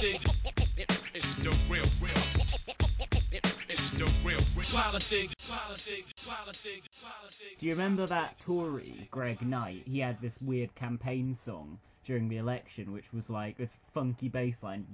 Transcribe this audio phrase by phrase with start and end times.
[0.00, 0.16] Do
[7.60, 9.82] you remember that Tory, Greg Knight?
[9.86, 14.56] He had this weird campaign song during the election, which was like this funky bass
[14.62, 14.84] line.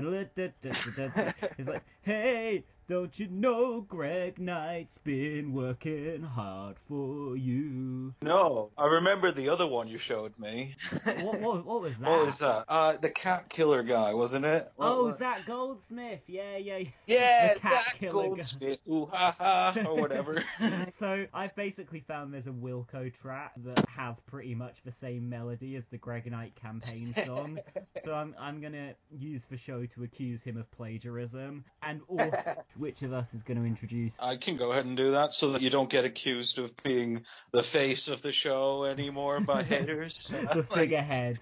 [0.00, 8.12] It's like, hey, don't you know Greg Knight's been working hard for you?
[8.20, 10.74] No, I remember the other one you showed me.
[11.22, 12.08] What, what, what was that?
[12.10, 12.64] What was that?
[12.68, 14.64] Uh, the cat killer guy, wasn't it?
[14.76, 16.20] What- Oh, what- Zac Goldsmith.
[16.26, 16.78] Yeah, yeah.
[16.78, 16.88] yeah.
[17.06, 18.08] Yeah, Zac guy.
[18.08, 20.42] Goldsmith, ooh ha ha, or whatever.
[20.98, 25.76] So I've basically found there's a Wilco track that has pretty much the same melody
[25.76, 27.58] as the Greg Knight campaign song.
[28.04, 32.18] so I'm I'm gonna use for show to accuse him of plagiarism, and or
[32.76, 34.12] which of us is going to introduce?
[34.18, 37.24] I can go ahead and do that so that you don't get accused of being
[37.52, 40.32] the face of the show anymore by haters.
[40.52, 41.38] the figurehead.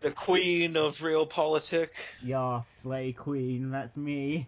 [0.00, 1.94] the queen of real politic.
[2.22, 4.46] yeah, slay queen, that's me.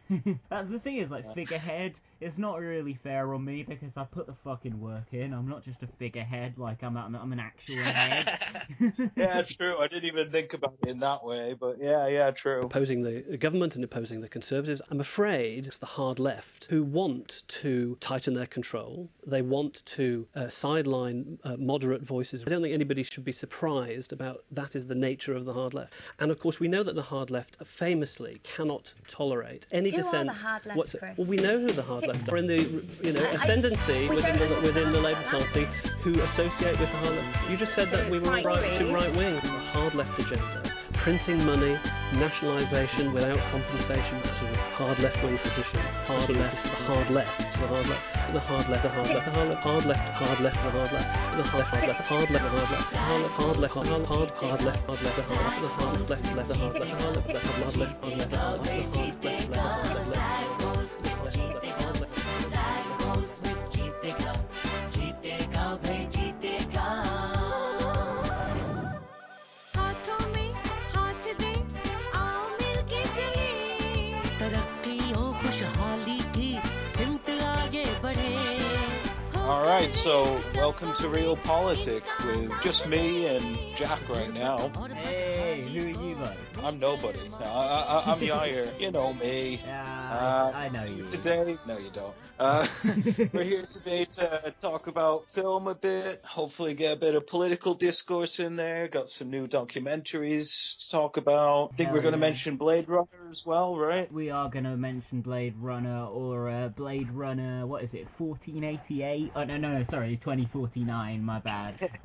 [0.49, 1.95] that's the thing is like figurehead.
[2.21, 5.33] It's not really fair on me because I put the fucking work in.
[5.33, 6.59] I'm not just a figurehead.
[6.59, 9.11] Like I'm I'm, I'm an actual head.
[9.17, 9.79] yeah, true.
[9.79, 12.63] I didn't even think about it in that way, but yeah, yeah, true.
[12.63, 14.83] opposing the government and opposing the Conservatives.
[14.91, 19.09] I'm afraid it's the hard left who want to tighten their control.
[19.25, 22.45] They want to uh, sideline uh, moderate voices.
[22.45, 25.73] I don't think anybody should be surprised about that is the nature of the hard
[25.73, 25.95] left.
[26.19, 29.99] And of course, we know that the hard left famously cannot tolerate any Who are
[29.99, 30.31] the dissent.
[30.31, 31.17] hard left, what's- Chris?
[31.17, 32.61] Well, we know who the hard left are in the
[33.07, 35.23] you know I- I- ascendancy within the within the Labour.
[35.25, 35.65] Party
[36.03, 37.51] who associate with the hard left.
[37.51, 38.93] You just said that we were right right to wing.
[38.95, 39.35] right wing.
[39.37, 40.63] The hard left agenda,
[40.95, 41.77] printing money,
[42.15, 44.17] nationalisation without compensation.
[44.25, 44.47] That's a
[44.81, 45.81] hard left wing position.
[46.07, 49.69] Hard left, the hard left, the hard left, the hard left, the hard left, the
[49.69, 53.13] hard left, hard left, hard left, the hard left, the hard left, hard left, hard
[53.19, 55.03] left, the hard left, hard left, hard left, hard left, hard left, hard left, hard
[55.03, 56.29] left, the hard the hard left, hard left, the hard left, the hard left, the
[56.29, 59.29] hard left, hard left, the hard left, the hard left, hard left, the hard left,
[59.29, 60.18] hard left, the
[79.79, 84.71] right, so welcome to Real Politic with just me and Jack right now.
[84.93, 86.67] hey, who are you though?
[86.67, 87.21] I'm nobody.
[87.41, 88.69] I, I, I'm Yair.
[88.81, 89.61] You know me.
[89.65, 91.05] Yeah, Uh, I, I know you.
[91.05, 92.15] Today, no, you don't.
[92.41, 92.67] Uh,
[93.33, 96.25] we're here today to talk about film a bit.
[96.25, 98.89] Hopefully, get a bit of political discourse in there.
[98.89, 101.71] Got some new documentaries to talk about.
[101.73, 102.27] I think Hell we're going to yeah.
[102.27, 104.11] mention Blade Runner as well, right?
[104.13, 109.33] we are going to mention Blade Runner or uh, Blade Runner, what is it, 1488?
[109.35, 111.75] Oh, no, no, no, sorry, 2049, my bad.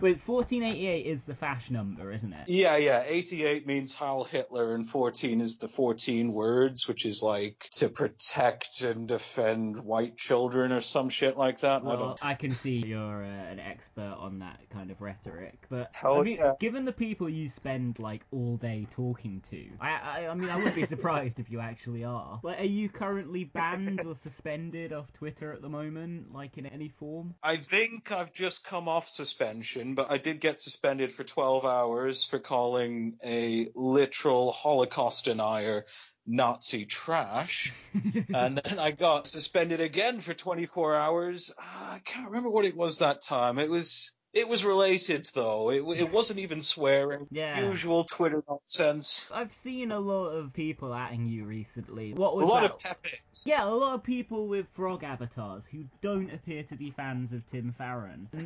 [0.00, 2.48] Wait, 1488 is the Fash number, isn't it?
[2.48, 3.04] Yeah, yeah.
[3.06, 8.82] 88 means Heil Hitler, and 14 is the 14 words, which is like to protect
[8.82, 11.82] and defend white children or some shit like that.
[11.82, 12.24] I Well, don't.
[12.24, 16.22] I can see you're uh, an expert on that kind of rhetoric, but Hell I
[16.22, 16.52] mean, yeah.
[16.60, 20.56] given the people you spend like all day talking to, I, I, I mean, I
[20.56, 22.40] wouldn't be surprised if you actually are.
[22.42, 26.88] Like, are you currently banned or suspended off Twitter at the moment, like in any
[26.88, 27.34] form?
[27.42, 32.24] I think I've just come off suspension, but I did get suspended for 12 hours
[32.24, 35.86] for calling a literal Holocaust denier
[36.26, 37.72] Nazi trash.
[38.34, 41.52] and then I got suspended again for 24 hours.
[41.58, 43.58] Ah, I can't remember what it was that time.
[43.58, 44.12] It was.
[44.34, 45.70] It was related though.
[45.70, 47.28] It, it wasn't even swearing.
[47.30, 47.68] Yeah.
[47.68, 49.30] Usual Twitter nonsense.
[49.32, 52.14] I've seen a lot of people atting you recently.
[52.14, 52.72] What was A lot that?
[52.72, 53.44] of pepes.
[53.46, 57.42] Yeah, a lot of people with frog avatars who don't appear to be fans of
[57.52, 58.28] Tim Farron.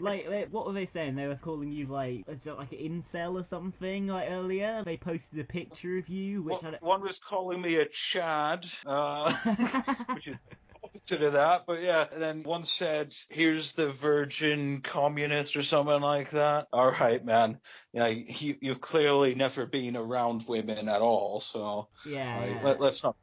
[0.00, 1.16] Like, they, what were they saying?
[1.16, 4.06] They were calling you like, like an incel or something.
[4.06, 7.86] Like earlier, they posted a picture of you, which One, one was calling me a
[7.86, 9.32] Chad, uh,
[10.14, 10.36] which is
[10.82, 12.06] opposite of that, but yeah.
[12.12, 16.68] And then one said, "Here's the virgin communist" or something like that.
[16.72, 17.58] All right, man.
[17.92, 22.38] Yeah, you, you've clearly never been around women at all, so yeah.
[22.38, 23.16] like, let, let's not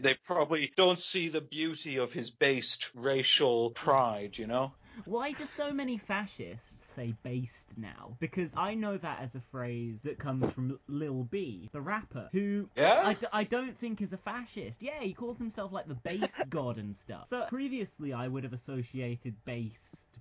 [0.00, 4.72] they probably don't see the beauty of his based racial pride, you know?
[5.04, 6.67] Why do so many fascists
[6.98, 8.16] say based now?
[8.20, 12.68] Because I know that as a phrase that comes from Lil B, the rapper, who
[12.76, 13.00] Yeah?
[13.04, 14.76] I, d- I don't think is a fascist.
[14.80, 17.26] Yeah, he calls himself like the base god and stuff.
[17.30, 19.74] So previously I would have associated based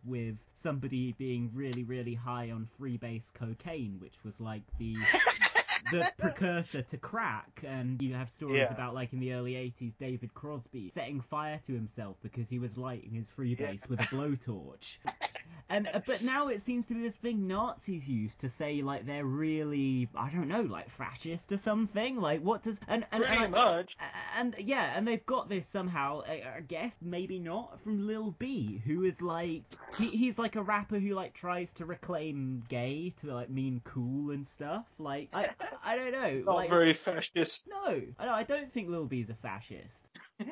[0.06, 4.95] with somebody being really, really high on freebase cocaine, which was like the
[5.91, 8.74] the precursor to crack, and you have stories Yeah.
[8.74, 12.71] about like in the early '80s, David Crosby setting fire to himself because he was
[12.75, 14.97] lighting his freebase with a blowtorch.
[15.69, 19.06] And uh, but now it seems to be this thing Nazis use to say like
[19.06, 22.16] they're really I don't know like fascist or something.
[22.16, 23.98] Like what does and and, Pretty and, much.
[24.38, 26.22] and yeah, and they've got this somehow.
[26.28, 29.63] I, I guess maybe not from Lil B, who is like
[29.98, 34.31] he, he's like a rapper who like tries to reclaim gay to like mean cool
[34.31, 34.86] and stuff.
[35.00, 35.50] Like I
[35.84, 36.42] I don't know.
[36.45, 37.68] Not like, very fascist.
[37.68, 39.84] no, I don't, I don't think Lil B's a fascist.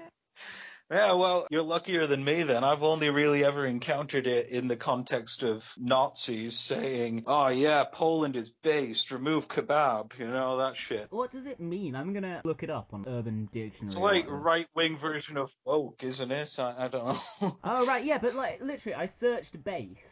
[0.92, 2.64] Yeah, well, you're luckier than me then.
[2.64, 8.36] I've only really ever encountered it in the context of Nazis saying, oh yeah, Poland
[8.36, 11.08] is based, remove kebab, you know, that shit.
[11.10, 11.96] What does it mean?
[11.96, 13.74] I'm gonna look it up on Urban Dictionary.
[13.82, 16.56] It's like right wing version of woke, isn't it?
[16.60, 17.50] I, I don't know.
[17.64, 19.64] Oh right, yeah, but like literally, I searched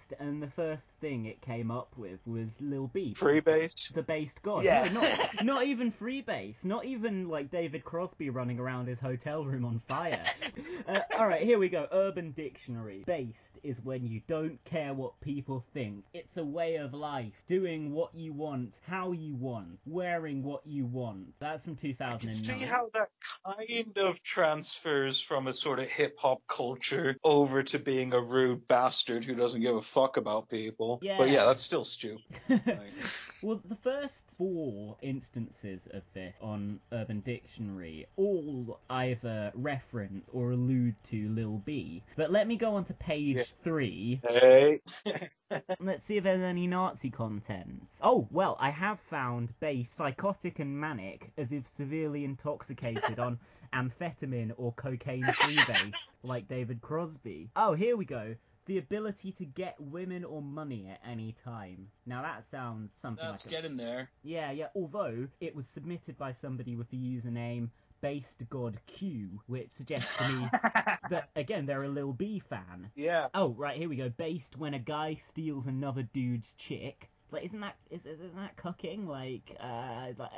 [0.09, 3.13] based, and the first thing it came up with was Lil B.
[3.13, 3.91] Free base?
[3.93, 4.63] the based god.
[4.63, 4.87] Yeah.
[4.93, 6.55] No, not, not even freebase.
[6.63, 10.23] Not even like David Crosby running around his hotel room on fire.
[10.87, 11.87] uh, all right, here we go.
[11.91, 13.03] Urban Dictionary.
[13.05, 16.03] Based is when you don't care what people think.
[16.13, 17.31] It's a way of life.
[17.47, 21.33] Doing what you want, how you want, wearing what you want.
[21.39, 23.07] That's from I can see how that
[23.45, 28.67] kind of transfers from a sort of hip hop culture over to being a rude
[28.67, 30.99] bastard who doesn't give a fuck about people.
[31.01, 31.17] Yeah.
[31.17, 31.33] But Yeah.
[31.33, 32.23] yeah, that's still stupid.
[32.49, 32.93] Like,
[33.41, 34.13] Well, the first
[34.43, 42.03] four instances of this on Urban Dictionary all either reference or allude to Lil B.
[42.17, 43.43] But let me go on to page Yeah.
[43.63, 44.19] three.
[44.27, 44.81] hey.
[45.79, 47.83] Let's see if there's any Nazi content.
[48.01, 53.39] Oh, well, I have found base psychotic and manic as if severely intoxicated on
[53.73, 55.93] amphetamine or cocaine freebase,
[56.23, 57.49] like David Crosby.
[57.55, 58.35] Oh, here we go.
[58.65, 61.89] The ability to get women or money at any time.
[62.05, 64.09] Now that sounds something Let's like a get there.
[64.23, 64.67] yeah, yeah.
[64.75, 67.69] Although it was submitted by somebody with the username
[68.01, 70.49] Based God Q, which suggests to me
[71.09, 72.91] that again they're a Lil B fan.
[72.95, 73.27] Yeah.
[73.33, 74.09] Oh, right here we go.
[74.09, 77.09] Based when a guy steals another dude's chick.
[77.31, 79.07] Like, isn't that is, isn't that cucking?
[79.07, 80.31] Like, uh, like,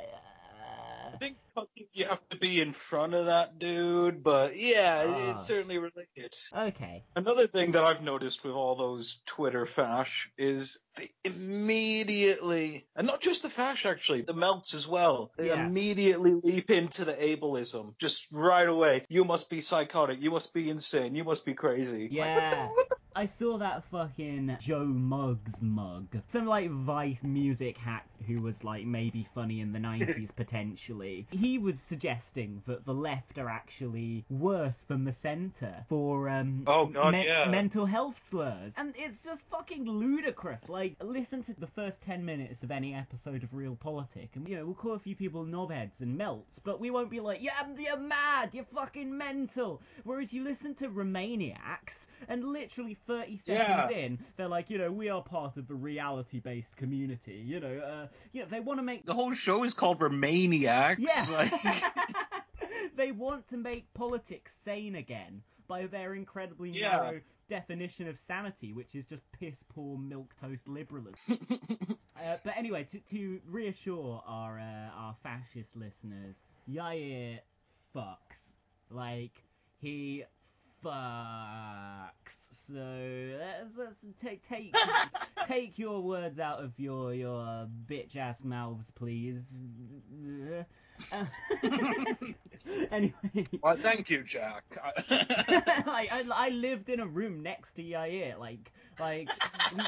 [1.14, 1.36] I think
[1.92, 5.30] you have to be in front of that dude, but yeah, Ah.
[5.32, 6.34] it's certainly related.
[6.54, 7.04] okay.
[7.14, 13.20] Another thing that I've noticed with all those Twitter fash is they immediately, and not
[13.20, 15.66] just the fash actually, the melts as well, they Yeah.
[15.66, 19.04] immediately leap into the ableism just right away.
[19.08, 22.08] You must be psychotic, you must be insane, you must be crazy.
[22.08, 22.68] Like, what the, Yeah.
[22.68, 26.06] what the I saw that fucking Joe Muggs mug.
[26.32, 31.26] Some like Vice music hack who was like maybe funny in the 90s potentially.
[31.30, 36.86] He was suggesting that the left are actually worse than the centre for um Oh,
[36.86, 37.48] God, me- yeah.
[37.48, 38.72] mental health slurs.
[38.76, 40.68] And it's just fucking ludicrous.
[40.68, 44.56] Like listen to the first 10 minutes of any episode of Real Politic and you
[44.56, 47.52] know, we'll call a few people knobheads and melts, but we won't be like, "Yeah,
[47.78, 51.94] you're mad, you're fucking mental." Whereas you listen to Remainiacs
[52.28, 53.88] and literally 30 seconds Yeah.
[53.90, 57.42] in, they're like, you know, we are part of the reality-based community.
[57.44, 59.04] You know, uh, you know, they want to make.
[59.04, 60.96] The whole show is called Remainiacs.
[60.98, 61.36] Yeah.
[61.36, 61.52] Like,
[62.96, 66.90] they want to make politics sane again by their incredibly Yeah.
[66.90, 71.16] narrow definition of sanity, which is just piss poor milk toast liberalism.
[72.16, 76.34] uh, but anyway, to, to reassure our uh, our fascist listeners,
[76.70, 77.38] Yair
[77.94, 78.16] fucks.
[78.90, 79.32] Like
[79.80, 80.24] he
[80.84, 82.10] fucks.
[82.68, 83.94] So let's, let's
[84.24, 84.74] take take
[85.48, 89.42] take your words out of your your bitch ass mouths, please.
[92.90, 94.64] Anyway, well, thank you, Jack.
[94.82, 99.28] I, I I lived in a room next to Yair, like like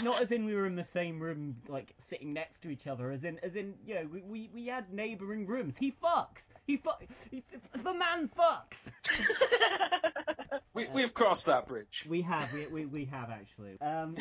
[0.02, 3.10] not as in we were in the same room, like sitting next to each other,
[3.10, 5.74] as in as in you know we we, we had neighboring rooms.
[5.78, 6.42] He fucks.
[6.66, 7.02] He fuck.
[7.30, 7.42] He,
[7.82, 8.76] the man fucks.
[10.74, 12.06] we, we've crossed that bridge.
[12.08, 13.80] We have, we, we, we have actually.
[13.80, 14.16] Um.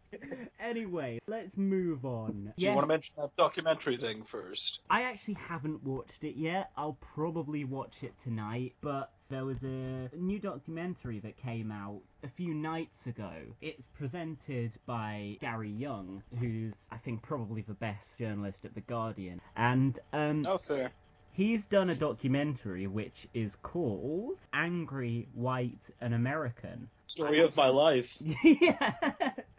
[0.60, 2.52] anyway, let's move on.
[2.56, 4.80] Do you want to mention that documentary thing first?
[4.90, 6.70] I actually haven't watched it yet.
[6.76, 12.28] I'll probably watch it tonight, but there was a new documentary that came out a
[12.36, 13.32] few nights ago.
[13.60, 19.40] It's presented by Gary Younge, who's I think probably the best journalist at The Guardian.
[19.56, 20.92] And um Oh, fair.
[21.34, 26.88] He's done a documentary which is called Angry White and American.
[27.06, 28.20] Story of my life.
[28.44, 28.92] yeah.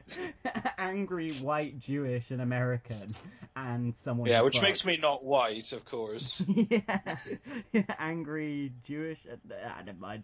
[0.77, 3.13] Angry white Jewish and American
[3.55, 4.29] and someone.
[4.29, 4.63] Yeah, which fucks.
[4.63, 6.43] makes me not white, of course.
[6.69, 9.17] yeah, angry Jewish.
[9.31, 10.23] Uh, ah, never mind.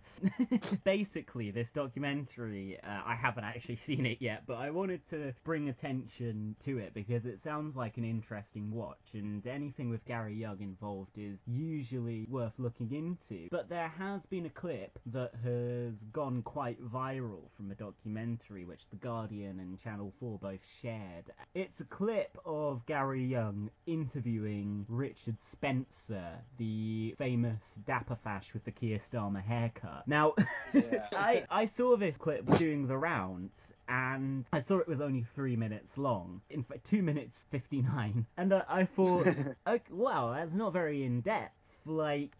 [0.85, 5.69] Basically, this documentary, uh, I haven't actually seen it yet, but I wanted to bring
[5.69, 10.61] attention to it because it sounds like an interesting watch, and anything with Gary Younge
[10.61, 13.47] involved is usually worth looking into.
[13.49, 18.79] But there has been a clip that has gone quite viral from a documentary which
[18.89, 21.25] The Guardian and Channel 4 both shared.
[21.53, 28.71] It's a clip of Gary Younge interviewing Richard Spencer, the famous dapper fash with the
[28.71, 30.07] Keir Starmer haircut.
[30.07, 30.35] Now,
[30.73, 31.05] Yeah.
[31.13, 33.51] I, I saw this clip doing the rounds.
[33.89, 36.39] And I saw it was only three minutes long.
[36.49, 38.25] In fact, two minutes fifty-nine.
[38.37, 39.27] And uh, I thought,
[39.67, 41.51] okay, wow, that's not very in depth.
[41.85, 42.31] Like,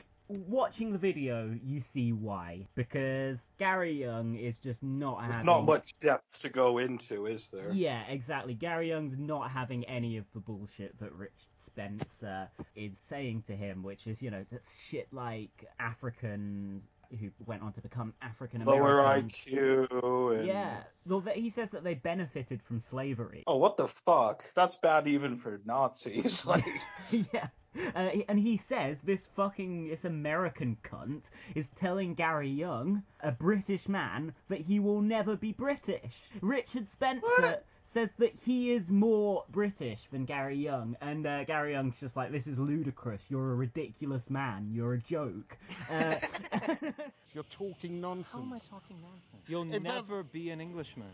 [0.48, 2.68] watching the video, you see why.
[2.76, 5.46] Because Gary Younge is just not There's having.
[5.46, 7.72] not much depth to go into, is there?
[7.74, 8.54] Yeah, exactly.
[8.54, 11.32] Gary Younge's not having any of the bullshit that Rich
[11.68, 14.46] Spencer is saying to him, which is, you know,
[14.90, 16.84] shit like Africans
[17.20, 18.84] who went on to become African American.
[18.84, 20.38] Lower IQ.
[20.38, 20.48] And...
[20.48, 20.78] Yeah.
[21.06, 23.44] Well, he says that they benefited from slavery.
[23.48, 24.44] Oh, what the fuck?
[24.54, 26.46] That's bad even for Nazis.
[26.46, 26.66] like,
[27.12, 27.48] yeah.
[27.96, 31.22] Uh, and he says this fucking this American cunt
[31.56, 36.14] is telling Gary Younge, a British man, that he will never be British.
[36.42, 37.66] Richard Spencer What?
[37.94, 42.32] Says that he is more British than Gary Younge, and uh, Gary Younge's just like,
[42.32, 43.20] "This is ludicrous.
[43.28, 44.70] You're a ridiculous man.
[44.74, 45.58] You're a joke."
[45.94, 46.16] Uh,
[47.34, 48.32] You're talking nonsense.
[48.34, 49.44] How am I talking nonsense?
[49.48, 51.08] You'll If that- never be an Englishman.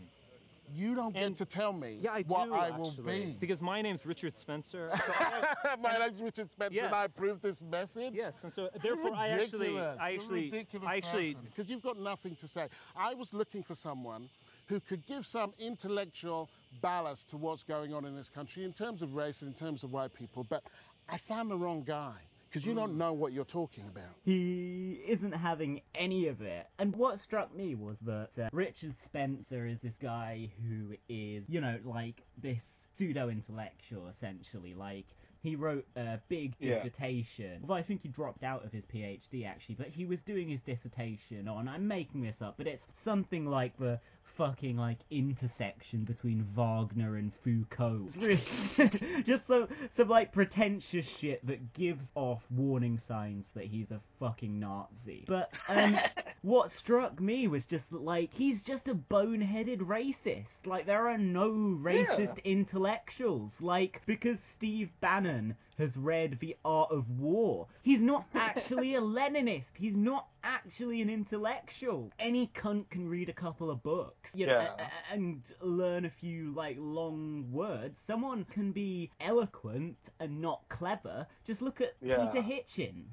[0.74, 2.52] You don't get And- to tell me Yeah, I what do.
[2.54, 3.36] I will actually, be.
[3.40, 4.90] Because my name's Richard Spencer.
[4.96, 7.10] So I, My name's Richard Spencer, and I Yes.
[7.16, 8.12] approve this message.
[8.14, 12.46] yes, and so therefore I actually, I actually, I actually, because you've got nothing to
[12.46, 12.68] say.
[12.94, 14.28] I was looking for someone
[14.66, 19.02] who could give some intellectual ballast to what's going on in this country in terms
[19.02, 20.62] of race and in terms of white people, but
[21.08, 22.14] I found the wrong guy
[22.48, 24.10] because you don't know what you're talking about.
[24.24, 26.66] he isn't having any of it.
[26.78, 31.60] And what struck me was that uh, Richard Spencer is this guy who is, you
[31.60, 32.58] know, like this
[32.96, 34.74] pseudo intellectual essentially.
[34.74, 35.04] Like,
[35.42, 36.76] he wrote a big Yeah.
[36.82, 37.62] dissertation.
[37.66, 40.60] Well, I think he dropped out of his PhD actually, but he was doing his
[40.66, 44.00] dissertation on, I'm making this up, but it's something like the
[44.38, 48.08] fucking like intersection between Wagner and Foucault.
[48.16, 54.58] Just some some like pretentious shit that gives off warning signs that he's a fucking
[54.58, 55.24] Nazi.
[55.26, 55.92] But um,
[56.42, 60.46] what struck me was just that, like he's just a boneheaded racist.
[60.64, 63.50] Like there are no racist intellectuals.
[63.60, 69.64] Like because Steve Bannon has read The Art of War, he's not actually a Leninist.
[69.74, 72.10] He's not actually an intellectual.
[72.18, 74.74] Any cunt can read a couple of books, you know, Yeah.
[74.78, 77.96] a- a- and learn a few like long words.
[78.06, 81.26] Someone can be eloquent and not clever.
[81.46, 82.26] Just look at Yeah.
[82.26, 83.06] Peter Hitchens.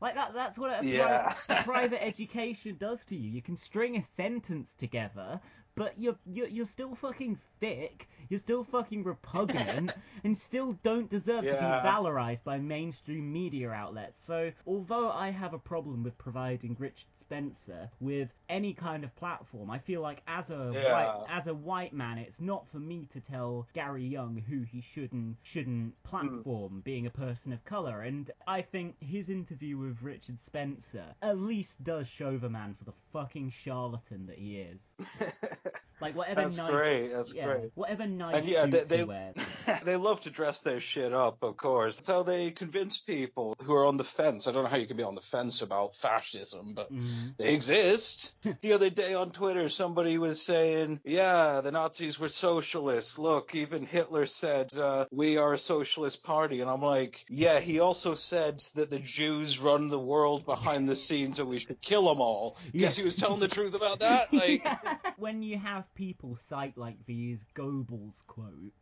[0.00, 0.34] Like that.
[0.34, 1.32] That's what a, Yeah.
[1.48, 3.30] a private education does to you.
[3.30, 5.40] You can string a sentence together,
[5.76, 8.08] but you're you're, you're still fucking thick.
[8.28, 9.92] You're still fucking repugnant,
[10.24, 14.14] and still don't deserve to be valorized by mainstream media outlets.
[14.26, 19.70] So, although I have a problem with providing Richard Spencer with any kind of platform,
[19.70, 20.92] I feel like as a Yeah.
[20.92, 24.82] white as a white man, it's not for me to tell Gary Younge who he
[24.92, 26.08] should and shouldn't hmm.
[26.08, 28.02] platform, being a person of color.
[28.02, 32.84] And I think his interview with Richard Spencer at least does show the man for
[32.84, 34.78] the fucking charlatan that he is.
[36.02, 37.08] Like whatever That's nice, great.
[37.10, 37.70] That's yeah, great.
[37.76, 39.04] whatever nice And yeah, they they,
[39.84, 41.96] they love to dress their shit up, of course.
[41.96, 44.46] That's how they convince people who are on the fence.
[44.46, 47.36] I don't know how you can be on the fence about fascism, but Mhm.
[47.36, 48.34] they exist.
[48.60, 53.18] the other day on Twitter, somebody was saying, "Yeah, the Nazis were socialists.
[53.18, 57.80] Look, even Hitler said uh, we are a socialist party." And I'm like, "Yeah, he
[57.80, 62.08] also said that the Jews run the world behind the scenes, and we should kill
[62.08, 64.32] them all." Guess he was telling the truth about that.
[64.32, 64.66] Like,
[65.16, 68.76] when you have people cite like these Goebbels quotes,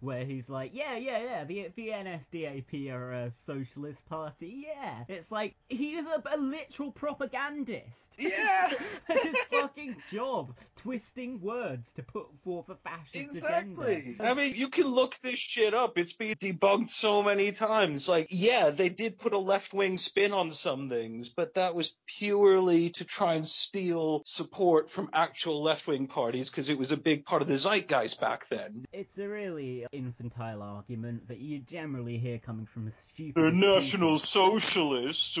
[0.00, 5.30] where he's like, "Yeah, yeah, yeah, the the NSDAP are a socialist party." Yeah, it's
[5.30, 8.09] like he is a, a literal propagandist.
[8.20, 8.68] Yeah.
[9.08, 13.94] That's his fucking job, twisting words to put forth a fascist Exactly.
[13.96, 14.24] agenda.
[14.24, 15.98] I mean, you can look this shit up.
[15.98, 18.08] It's been debunked so many times.
[18.08, 21.94] Like, yeah, they did put a left wing spin on some things, but that was
[22.06, 26.96] purely to try and steal support from actual left wing parties because it was a
[26.96, 28.84] big part of the zeitgeist back then.
[28.92, 33.34] It's a really infantile argument that you generally hear coming from a stupid.
[33.34, 35.38] They're national socialists.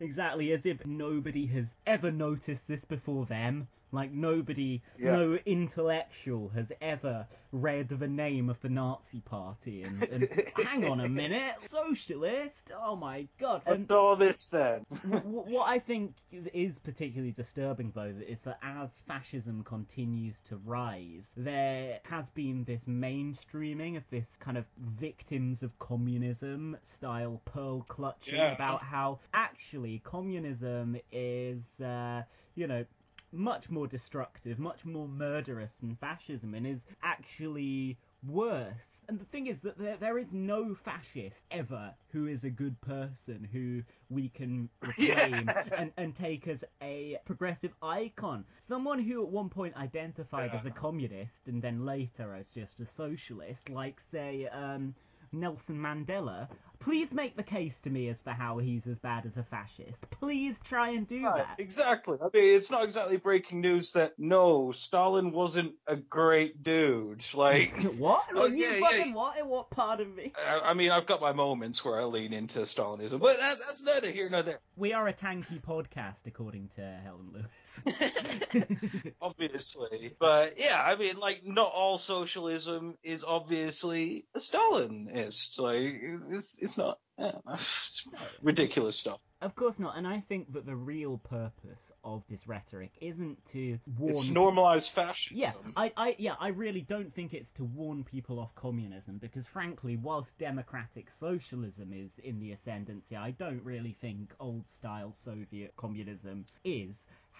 [0.00, 3.68] Exactly, as if nobody has ever noticed this before them.
[3.94, 5.16] Like nobody, Yeah.
[5.16, 11.00] no intellectual has ever read the name of the Nazi party and, and hang on
[11.00, 12.54] a minute, socialist?
[12.74, 13.60] Oh my god!
[13.66, 14.86] And What's all this then?
[15.10, 16.14] w- what I think
[16.54, 22.80] is particularly disturbing, though, is that as fascism continues to rise, there has been this
[22.88, 24.64] mainstreaming of this kind of
[24.98, 28.52] victims of communism style pearl clutching Yeah.
[28.54, 32.22] about how actually communism is, uh,
[32.54, 32.84] you know,
[33.32, 38.74] much more destructive, much more murderous than fascism, and is actually worse.
[39.08, 42.80] And the thing is that there, there is no fascist ever who is a good
[42.82, 48.44] person who we can reclaim and, and take as a progressive icon.
[48.68, 50.60] Someone who at one point identified Yeah.
[50.60, 54.94] as a communist and then later as just a socialist, like, say, um,
[55.32, 56.48] Nelson Mandela.
[56.80, 59.96] Please make the case to me as for how he's as bad as a fascist.
[60.18, 61.60] Please try and do Right, that.
[61.62, 62.18] exactly.
[62.20, 67.22] I mean, it's not exactly breaking news that no, Stalin wasn't a great dude.
[67.34, 68.24] Like, what?
[68.34, 69.14] Oh, you fucking yeah.
[69.14, 69.38] what?
[69.38, 70.32] In what part of me?
[70.36, 73.84] I, I mean, I've got my moments where I lean into Stalinism, but that, that's
[73.84, 74.58] neither here nor there.
[74.76, 77.46] We are a tanky podcast, according to Helen Lewis.
[79.20, 80.12] obviously.
[80.18, 85.60] But yeah, I mean, like, not all socialism is obviously a Stalinist.
[85.60, 86.00] Like,
[86.30, 86.98] it's it's not.
[87.18, 88.08] Yeah, it's
[88.42, 89.20] ridiculous stuff.
[89.42, 93.78] Of course not, and I think that the real purpose of this rhetoric isn't to
[93.98, 94.10] warn.
[94.10, 95.36] It's normalized fascism.
[95.38, 99.44] Yeah, I, I, yeah, I really don't think it's to warn people off communism because,
[99.52, 106.44] frankly, whilst democratic socialism is in the ascendancy, I don't really think old-style Soviet communism
[106.64, 106.90] is.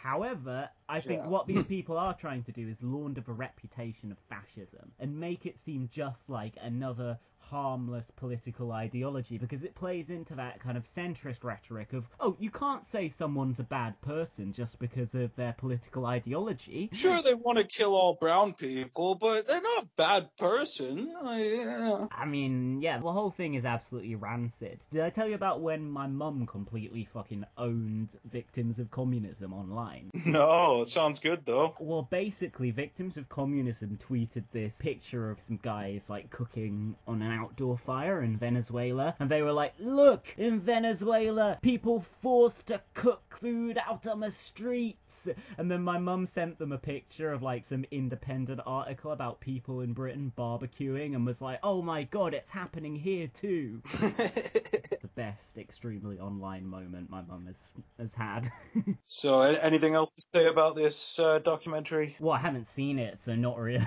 [0.03, 1.27] However, I think Yeah.
[1.27, 5.47] what these people are trying to do is launder the reputation of fascism and make
[5.47, 7.19] it seem just like another
[7.53, 12.51] harmless political ideology because it plays into that kind of centrist rhetoric of, oh, you
[12.51, 16.89] can't say someone's a bad person just because of their political ideology.
[16.93, 21.13] Sure, they want to kill all brown people, but they're not a bad person.
[21.23, 22.07] Like, yeah.
[22.11, 24.81] I mean, yeah, the whole thing is absolutely rancid.
[24.91, 30.11] Did I tell you about when my mum completely fucking owned victims of communism online?
[30.33, 31.75] No, it sounds good though.
[31.79, 37.33] Well, basically, victims of communism tweeted this picture of some guys like cooking on an
[37.43, 43.23] outdoor fire in Venezuela, and they were like, "Look, in Venezuela, people forced to cook
[43.41, 44.99] food out on the streets."
[45.59, 49.81] And then my mum sent them a picture of like some independent article about people
[49.81, 55.39] in Britain barbecuing, and was like, "Oh my god, it's happening here too." the best
[55.57, 57.57] extremely online moment my mum has
[57.99, 58.51] has had.
[59.07, 62.17] so, anything else to say about this uh, documentary?
[62.19, 63.87] Well, I haven't seen it, so not really.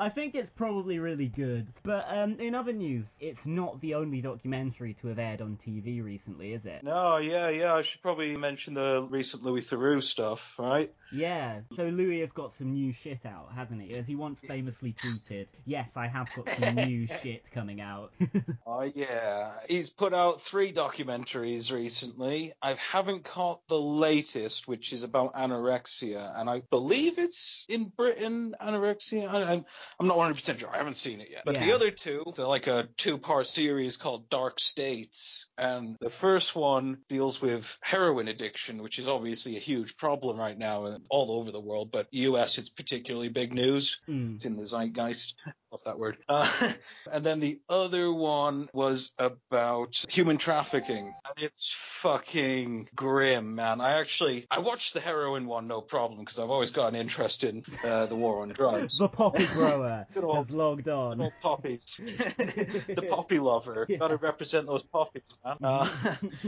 [0.00, 1.66] I think it's probably really good.
[1.82, 6.02] But um, in other news, it's not the only documentary to have aired on TV
[6.02, 6.82] recently, is it?
[6.82, 7.74] No, yeah, yeah.
[7.74, 10.92] I should probably mention the recent Louis Theroux stuff, right?
[11.14, 13.94] Yeah, so Louis has got some new shit out, hasn't he?
[13.96, 18.12] As he once famously tweeted, Yes, I have got some new shit coming out.
[18.66, 22.50] Oh yeah, he's put out three documentaries recently.
[22.60, 28.54] I haven't caught the latest, which is about anorexia, and I believe it's in Britain.
[28.60, 29.28] Anorexia.
[29.28, 29.64] I, I'm
[30.00, 30.70] I'm not 100 percent sure.
[30.72, 31.42] I haven't seen it yet.
[31.44, 36.56] But the other two, they're like a two-part series called Dark States, and the first
[36.56, 41.30] one deals with heroin addiction, which is obviously a huge problem right now and all
[41.32, 41.90] over the world.
[41.90, 42.58] But U.S.
[42.58, 44.00] it's particularly big news.
[44.08, 44.34] Mm.
[44.34, 45.36] It's in the zeitgeist.
[45.74, 46.18] Love that word.
[46.28, 46.72] Uh,
[47.12, 51.06] and then the other one was about human trafficking.
[51.06, 53.80] And it's fucking grim, man.
[53.80, 57.42] I actually, I watched the heroin one, no problem, because I've always got an interest
[57.44, 58.98] in uh, the war on drugs.
[58.98, 61.18] the poppy grower Good old- has logged on.
[61.18, 61.96] Little poppies.
[62.04, 63.86] the poppy lover.
[63.88, 63.98] Yeah.
[63.98, 65.56] Gotta represent those poppies, man.
[65.62, 65.88] Uh,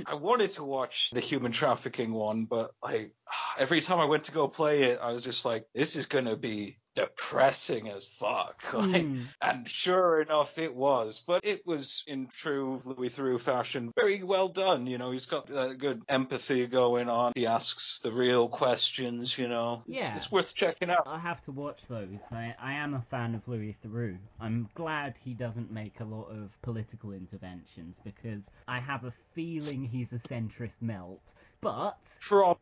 [0.06, 3.12] I wanted to watch the human trafficking one, but like
[3.58, 6.36] every time I went to go play it, I was just like, this is gonna
[6.36, 8.62] be depressing as fuck.
[8.74, 9.36] Like, Mm.
[9.40, 11.22] and sure enough, it was.
[11.26, 14.86] But it was in true Louis Theroux fashion, very well done.
[14.86, 17.32] You know, he's got uh, good empathy going on.
[17.36, 19.36] He asks the real questions.
[19.38, 20.14] You know, it's, Yeah.
[20.16, 21.04] it's worth checking out.
[21.06, 22.08] I have to watch those.
[22.32, 24.18] I, I am a fan of Louis Theroux.
[24.40, 29.84] I'm glad he doesn't make a lot of political interventions because I have a feeling
[29.84, 31.20] he's a centrist melt.
[31.60, 32.60] But Probably.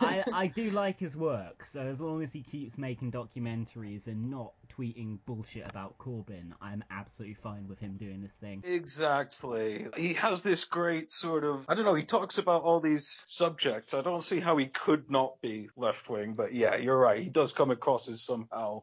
[0.00, 4.30] I, I do like his work, so as long as he keeps making documentaries and
[4.30, 8.62] not tweeting bullshit about Corbyn, I'm absolutely fine with him doing this thing.
[8.64, 9.86] Exactly.
[9.96, 13.94] He has this great sort of, I don't know, he talks about all these subjects.
[13.94, 17.22] I don't see how he could not be left wing, but yeah, you're right.
[17.22, 18.82] He does come across as somehow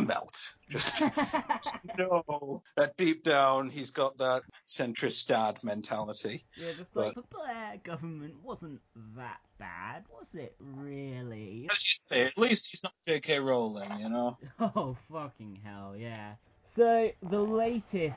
[0.00, 0.54] to melt.
[0.68, 1.00] Just
[1.98, 2.62] no.
[2.76, 6.44] That deep down, he's got that centrist dad mentality.
[6.56, 8.80] Yeah, just But- like the Blair government wasn't
[9.16, 11.68] that bad, was it really?
[11.70, 13.38] As you say, at least he's not J.K.
[13.38, 14.38] Rowling, you know.
[14.60, 16.34] Oh, fucking hell, yeah.
[16.76, 18.16] So, the latest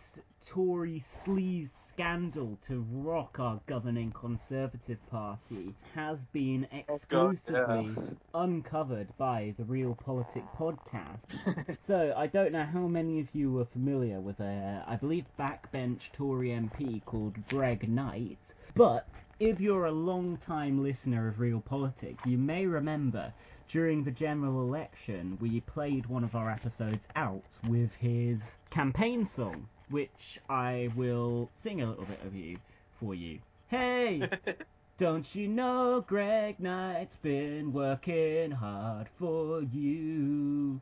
[0.50, 8.14] Tory sleaze scandal to rock our governing Conservative Party has been Oh, God, exclusively yeah.
[8.34, 11.78] uncovered by the Real Politic podcast.
[11.88, 16.00] so, I don't know how many of you were familiar with a, I believe, backbench
[16.14, 18.38] Tory MP called Greg Knight,
[18.76, 19.08] but
[19.40, 23.34] if you're a long time listener of Real Politic, you may remember
[23.72, 28.38] during the general election, we played one of our episodes out with his
[28.70, 32.58] campaign song, which I will sing a little bit of you
[33.00, 33.40] for you.
[33.68, 34.30] Hey,
[35.00, 40.82] don't you know Greg Knight's been working hard for you?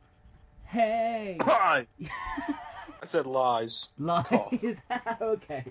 [0.64, 1.86] Hey, Lie.
[3.02, 3.88] I said lies.
[3.98, 4.26] lies.
[5.20, 5.64] Okay.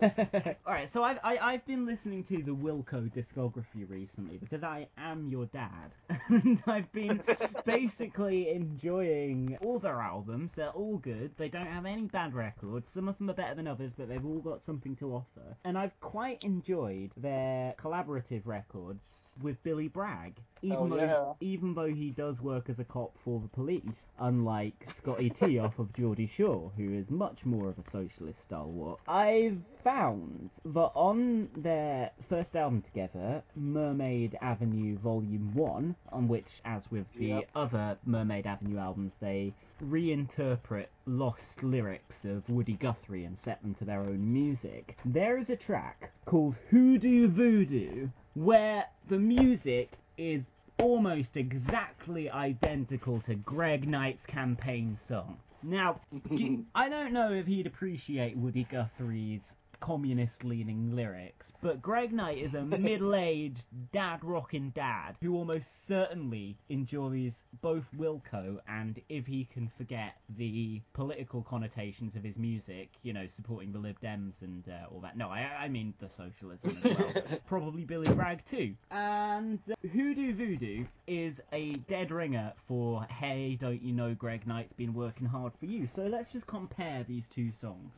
[0.66, 5.28] Alright, so I've, I, I've been listening to the Wilco discography recently because I am
[5.28, 5.92] your dad.
[6.28, 7.22] And I've been
[7.66, 10.50] basically enjoying all their albums.
[10.56, 11.32] They're all good.
[11.36, 12.86] They don't have any bad records.
[12.94, 15.56] Some of them are better than others, but they've all got something to offer.
[15.64, 19.00] And I've quite enjoyed their collaborative records
[19.42, 20.34] with Billy Bragg.
[20.62, 21.32] Even Oh, though yeah.
[21.46, 23.82] even though he does work as a cop for the police,
[24.18, 28.98] unlike Scotty T off of Geordie Shore, who is much more of a socialist stalwart.
[29.06, 36.82] I've found that on their first album together, Mermaid Avenue Volume 1, on which, as
[36.90, 37.48] with the Yep.
[37.54, 43.84] other Mermaid Avenue albums, they reinterpret lost lyrics of Woody Guthrie and set them to
[43.84, 44.96] their own music.
[45.04, 50.44] There is a track called Hoodoo Voodoo where the music is
[50.78, 55.38] almost exactly identical to Greg Knight's campaign song.
[55.62, 56.00] Now,
[56.74, 59.40] I don't know if he'd appreciate Woody Guthrie's
[59.80, 65.64] communist leaning lyrics, but Greg Knight is a middle aged dad rockin' dad who almost
[65.88, 67.32] certainly enjoys
[67.62, 73.26] both Wilco and if he can forget the political connotations of his music, you know,
[73.36, 75.16] supporting the Lib Dems and uh, all that.
[75.16, 77.38] No, I, I mean the socialism as well.
[77.48, 78.74] Probably Billy Bragg too.
[78.90, 79.58] And
[79.90, 85.26] Hoodoo Voodoo is a dead ringer for Hey, don't you know Greg Knight's been working
[85.26, 85.88] hard for you?
[85.96, 87.90] So let's just compare these two songs.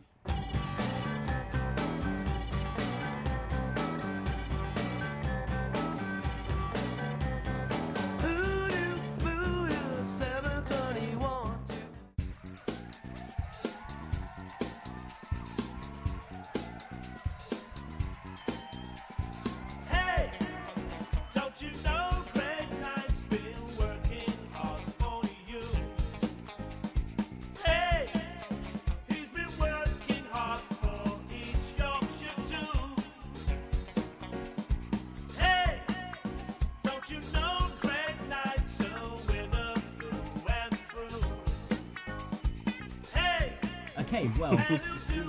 [44.51, 44.59] Well,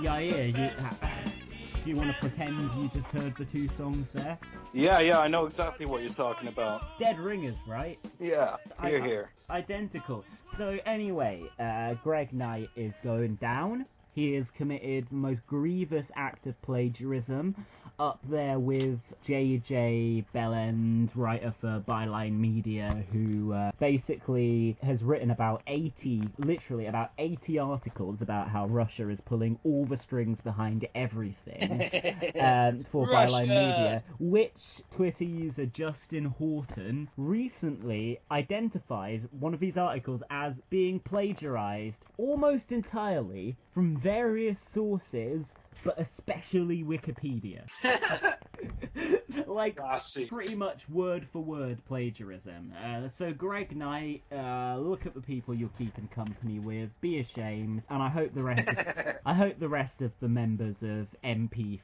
[0.00, 0.70] Yair, you,
[1.82, 4.38] do you want to pretend you just heard the two songs there?
[4.72, 6.98] Yeah, yeah, I know exactly what you're talking about.
[7.00, 7.98] Dead ringers, right?
[8.20, 9.30] Yeah, here, I- here.
[9.50, 10.24] Identical.
[10.56, 13.86] So anyway, uh, Greg Knight is going down.
[14.14, 17.54] He has committed the most grievous act of plagiarism,
[17.98, 20.24] up there with J.J.
[20.34, 27.58] Bellend, writer for Byline Media, who uh, basically has written about 80, literally about 80
[27.58, 31.62] articles about how Russia is pulling all the strings behind everything
[32.40, 33.34] um, for Russia.
[33.34, 34.52] Byline Media, which
[34.94, 43.56] Twitter user Justin Horton recently identified one of these articles as being plagiarized almost entirely
[43.74, 45.44] from various sources,
[45.84, 47.62] but especially Wikipedia.
[49.46, 50.26] like Classy.
[50.26, 52.72] pretty much word for word plagiarism.
[52.84, 57.82] Uh, so Greg Knight, uh, look at the people you're keeping company with, be ashamed,
[57.90, 58.68] and I hope the rest.
[58.68, 61.80] Of, I hope the rest of the members of MP4,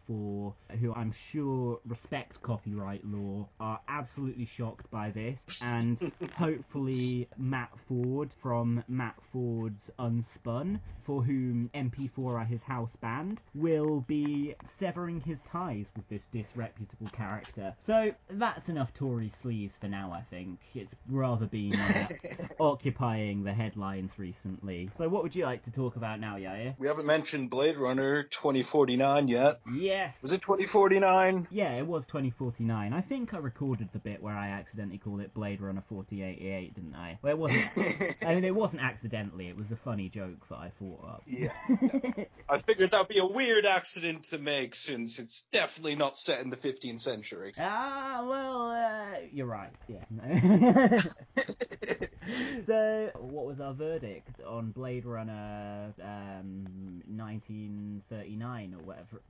[0.81, 8.31] who I'm sure respect copyright law, are absolutely shocked by this, and hopefully Matt Ford
[8.43, 15.39] from Matt Ford's Unspun, for whom MP4 are his house band, will be severing his
[15.51, 17.75] ties with this disreputable character.
[17.87, 20.59] So that's enough Tory sleaze for now, I think.
[20.75, 24.91] It's rather been uh, occupying the headlines recently.
[24.99, 26.75] So what would you like to talk about now, Yair?
[26.79, 29.61] We haven't mentioned Blade Runner 2049 yet.
[29.75, 30.15] Yes.
[30.23, 31.49] Was it 2049?
[31.51, 32.93] Yeah, it was 2049.
[32.93, 36.95] I think I recorded the bit where I accidentally called it Blade Runner 4088, didn't
[36.95, 37.19] I?
[37.23, 38.17] Well, it wasn't.
[38.27, 39.49] I mean, it wasn't accidentally.
[39.49, 41.23] It was a funny joke that I thought up.
[41.27, 41.53] Yeah.
[42.49, 46.51] I figured that'd be a weird accident to make since it's definitely not set in
[46.51, 47.53] the 15th century.
[47.59, 49.73] Ah, well, uh, you're right.
[49.89, 50.05] Yeah.
[52.67, 59.23] so, what was our verdict on Blade Runner um, 1939 or whatever?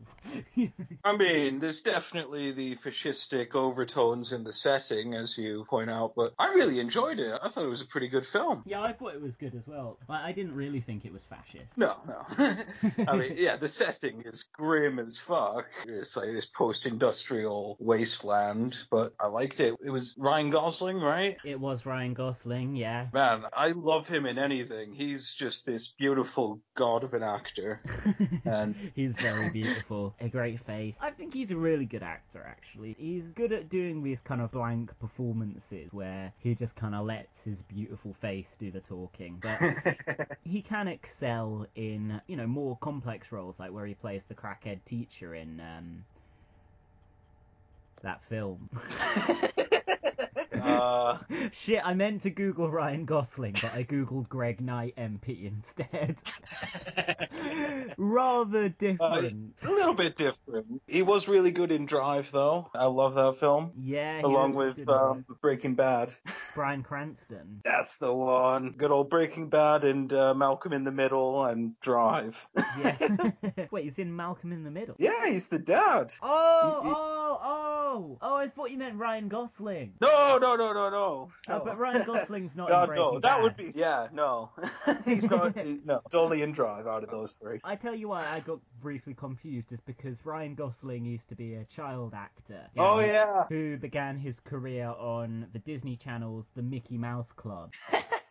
[1.05, 6.35] I mean, there's definitely the fascistic overtones in the setting, as you point out, but
[6.39, 7.39] I really enjoyed it.
[7.43, 8.63] I thought it was a pretty good film.
[8.67, 9.99] yeah, I thought it was good as well.
[10.09, 11.71] Like, I didn't really think it was fascist.
[11.77, 12.27] No, no.
[13.09, 15.67] I mean, yeah, the setting is grim as fuck.
[15.87, 19.75] It's like this post-industrial wasteland, but I liked it.
[19.85, 21.37] It was Ryan Gosling, right?
[21.45, 23.07] It was Ryan Gosling, yeah.
[23.13, 24.93] Man, I love him in anything.
[24.95, 27.81] He's just this beautiful god of an actor.
[28.45, 30.15] And- he's very beautiful.
[30.21, 30.95] A great face.
[31.01, 32.95] I think he's a really good actor, actually.
[32.99, 37.29] He's good at doing these kind of blank performances where he just kind of lets
[37.45, 39.41] his beautiful face do the talking.
[39.43, 44.35] But he can excel in, you know, more complex roles, like where he plays the
[44.35, 46.05] crackhead teacher in um,
[48.03, 48.69] that film.
[50.65, 51.19] uh,
[51.65, 56.17] Shit, I meant to Google Ryan Gosling, but I googled Greg Knight MP instead.
[57.99, 59.55] Rather different.
[59.63, 60.83] a little bit different.
[60.87, 62.71] He was really good in Drive, though.
[62.75, 63.73] I love that film.
[63.79, 66.09] yeah, Along with um, Breaking Bad.
[66.09, 66.17] it.
[66.55, 67.61] Bryan Cranston.
[67.65, 68.75] That's the one.
[68.77, 72.37] Good old Breaking Bad and uh, Malcolm in the Middle and Drive.
[72.81, 72.97] Yeah.
[73.71, 74.95] Wait, he's in Malcolm in the Middle.
[74.99, 76.13] yeah, he's the dad.
[76.23, 78.37] Oh, He- he- oh, oh, oh!
[78.37, 79.95] I thought you meant Ryan Gosling.
[80.01, 81.31] No, no, no, no, no.
[81.49, 83.43] Oh, but Ryan Gosling's not no, no, that Bad.
[83.43, 84.51] would be yeah, no.
[85.05, 85.23] he's.
[85.23, 85.29] He,
[85.85, 87.61] no, it's only in Drive out of those three.
[87.65, 91.55] I tell you why I got briefly confused is because Ryan Gosling used to be
[91.55, 92.67] a child actor.
[92.77, 93.45] Oh you know, yeah.
[93.49, 97.73] Who began his career on the Disney Channel's The Mickey Mouse Club.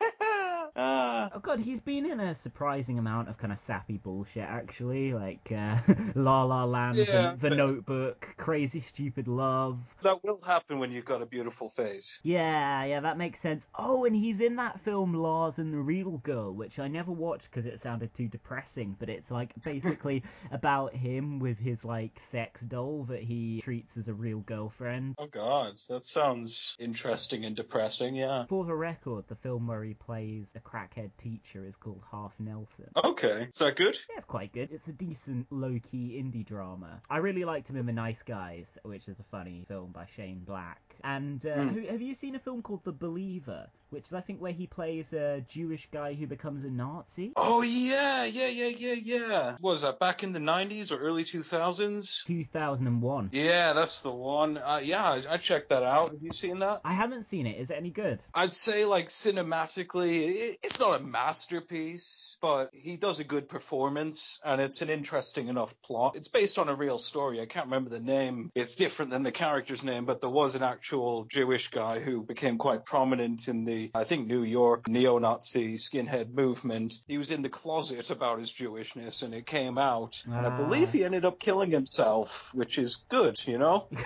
[0.75, 1.29] Ah.
[1.35, 5.51] Oh god, he's been in a surprising amount of kind of sappy bullshit actually, like
[5.51, 5.77] uh,
[6.15, 9.77] La La Land, Yeah, the, the Notebook, Crazy Stupid Love.
[10.01, 12.19] that will happen when you've got a beautiful face.
[12.23, 13.63] Yeah, yeah, that makes sense.
[13.77, 17.45] Oh, and he's in that film Lars and the Real Girl, which I never watched
[17.51, 18.95] because it sounded too depressing.
[18.99, 24.07] But it's like basically about him with his like sex doll that he treats as
[24.07, 25.15] a real girlfriend.
[25.19, 28.15] Oh God, that sounds interesting and depressing.
[28.15, 28.45] Yeah.
[28.49, 32.89] For the record, the film where he plays a crackhead teacher is called Half Nelson.
[32.95, 33.97] Okay, is that good?
[34.09, 34.69] Yeah, it's quite good.
[34.71, 37.01] It's a decent low-key indie drama.
[37.09, 40.43] I really liked him in The Nice Guys, which is a funny film by Shane
[40.45, 40.81] Black.
[41.03, 44.41] And uh, who- have you seen a film called The Believer, which is I think
[44.41, 47.33] where he plays a Jewish guy who becomes a Nazi?
[47.35, 49.55] Oh yeah, yeah, yeah, yeah, yeah.
[49.59, 52.25] What was that back in the '90s or early 2000s?
[52.25, 53.29] 2001.
[53.31, 54.57] Yeah, that's the one.
[54.57, 56.11] Uh, yeah, I, I checked that out.
[56.11, 56.81] Have you seen that?
[56.83, 57.59] I haven't seen it.
[57.59, 58.19] Is it any good?
[58.33, 64.39] I'd say, like, cinematically, it, it's not a masterpiece, but he does a good performance,
[64.43, 66.15] and it's an interesting enough plot.
[66.15, 67.41] It's based on a real story.
[67.41, 68.51] I can't remember the name.
[68.55, 72.57] It's different than the character's name, but there was an actual Jewish guy who became
[72.57, 76.93] quite prominent in the, I think, New York neo-Nazi skinhead movement.
[77.07, 80.57] He was in the closet about his Jewishness, and it came out, and I Ah.
[80.57, 83.87] believe he ended up killing himself, which is good, you know?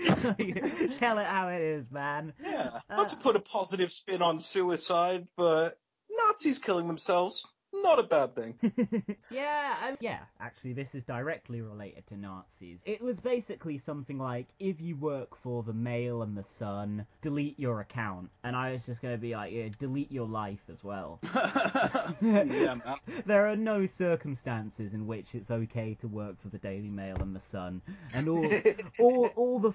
[0.98, 2.32] Tell it how it is, man.
[2.42, 5.78] Yeah, Uh, not to put a positive spin on suicide, but
[6.10, 7.44] Nazis killing themselves,
[7.82, 8.54] not a bad thing.
[9.30, 10.20] yeah, I, yeah.
[10.40, 12.78] Actually, this is directly related to Nazis.
[12.84, 17.58] It was basically something like, if you work for the Mail and the Sun, delete
[17.58, 18.30] your account.
[18.44, 21.20] And I was just going to be like, yeah, delete your life as well.
[22.22, 22.82] yeah, man.
[23.26, 27.34] there are no circumstances in which it's okay to work for the Daily Mail and
[27.34, 27.82] the Sun,
[28.14, 28.46] and all
[29.00, 29.72] all all the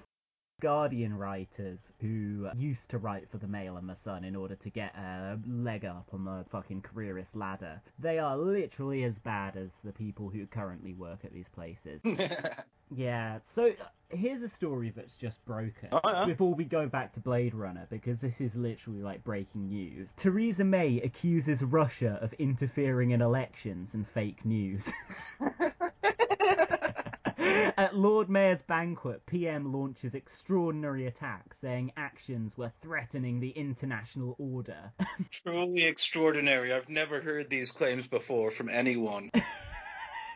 [0.60, 4.70] Guardian writers who used to write for the Mail and the Sun in order to
[4.70, 7.80] get a leg up on the fucking careerist ladder.
[7.98, 12.00] They are literally as bad as the people who currently work at these places.
[12.94, 15.88] Yeah, so uh, here's a story that's just broken.
[15.90, 16.26] Oh, yeah?
[16.26, 20.08] Before we go back to Blade Runner, because this is literally like breaking news.
[20.16, 24.84] Theresa May accuses Russia of interfering in elections and fake news.
[27.78, 34.92] At Lord Mayor's banquet, PM launches extraordinary attack, saying actions were threatening the international order.
[35.30, 36.72] Truly extraordinary.
[36.72, 39.30] I've never heard these claims before from anyone.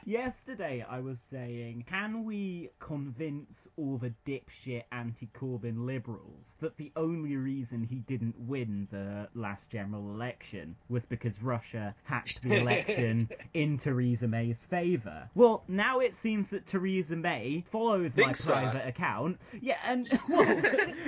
[0.04, 7.36] Yesterday I was saying, can we convince all the dipshit anti-Corbyn liberals that the only
[7.36, 13.78] reason he didn't win the last general election was because Russia hacked the election in
[13.78, 15.28] Theresa May's favour?
[15.34, 18.44] Well, now it seems that Theresa May follows my that.
[18.46, 20.56] private account, yeah, and well,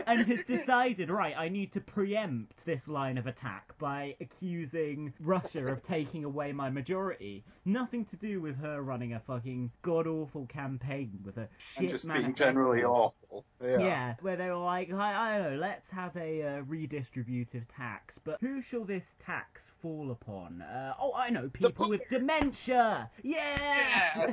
[0.07, 5.73] and has decided, right, I need to preempt this line of attack by accusing Russia
[5.73, 7.45] of taking away my majority.
[7.65, 11.89] Nothing to do with her running a fucking god awful campaign with a shit and
[11.89, 13.45] just being generally awful.
[13.63, 13.79] Yeah.
[13.79, 18.15] Yeah, where they were like, I, I don't know, let's have a uh, redistributive tax,
[18.25, 20.63] but who shall this tax fall upon?
[20.63, 23.11] Uh, oh, I know, people with dementia!
[23.23, 24.33] Yeah!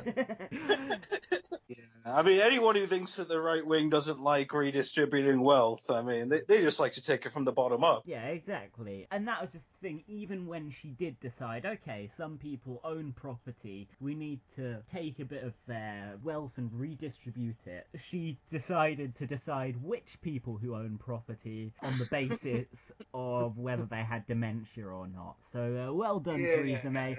[1.70, 6.02] Yeah, I mean, anyone who thinks that the right wing doesn't like redistributing wealth, I
[6.02, 8.02] mean, they, they just like to take it from the bottom up.
[8.06, 9.06] Yeah, exactly.
[9.12, 13.12] And that was just the thing, even when she did decide, okay, some people own
[13.12, 19.16] property, we need to take a bit of their wealth and redistribute it, she decided
[19.18, 22.66] to decide which people who own property on the basis
[23.14, 25.36] of whether they had dementia or not.
[25.52, 26.56] So, uh, well done, Yeah.
[26.56, 27.16] Theresa May.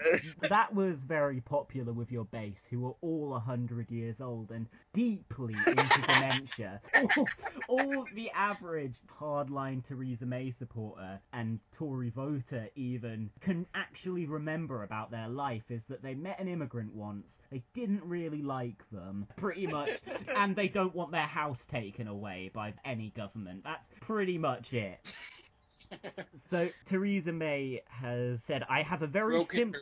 [0.50, 5.54] That was very popular with your base, who are all 100 years old and deeply
[5.54, 6.82] into dementia.
[7.18, 7.28] All,
[7.68, 15.12] all the average hardline Theresa May supporter and Tory voter even can actually remember about
[15.12, 19.68] their life is that they met an immigrant once, they didn't really like them, pretty
[19.68, 19.90] much,
[20.36, 23.64] and they don't want their house taken away by any government.
[23.64, 25.00] That's pretty much it.
[26.50, 29.80] So Theresa May has said, "I have a very simple."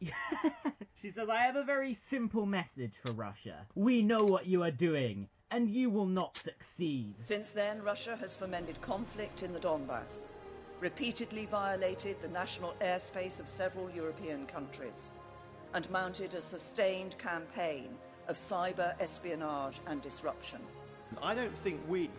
[1.02, 3.66] she says, I have a very simple message for Russia.
[3.74, 7.14] We know what you are doing, and you will not succeed.
[7.20, 10.30] Since then, Russia has fomented conflict in the Donbass,
[10.80, 15.10] repeatedly violated the national airspace of several European countries,
[15.74, 17.96] and mounted a sustained campaign
[18.28, 20.60] of cyber espionage and disruption.
[21.22, 22.10] I don't think we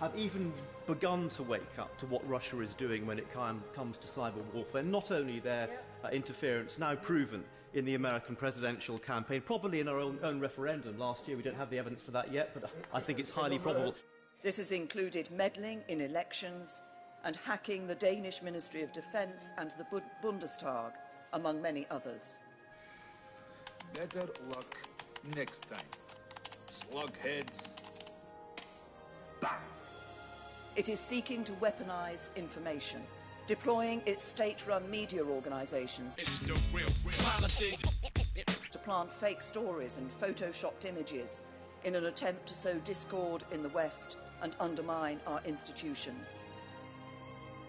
[0.00, 0.52] have even
[0.88, 4.42] begun to wake up to what Russia is doing when it com- comes to cyber
[4.54, 4.82] warfare.
[4.82, 5.68] Not only their
[6.02, 10.98] uh, interference, now proven in the American presidential campaign, probably in our own, own referendum
[10.98, 11.36] last year.
[11.36, 13.94] We don't have the evidence for that yet, but I think it's highly probable.
[14.42, 16.80] This has included meddling in elections
[17.22, 20.92] and hacking the Danish Ministry of Defence and the Bu- Bundestag,
[21.34, 22.38] among many others.
[23.92, 24.78] Better luck
[25.36, 25.84] next time.
[26.70, 27.74] Slugheads.
[29.40, 29.50] Bam!
[30.76, 33.02] It is seeking to weaponize information,
[33.46, 37.48] deploying its state run media organizations It's the real, real
[38.72, 41.42] to plant fake stories and photoshopped images
[41.84, 46.44] in an attempt to sow discord in the West and undermine our institutions.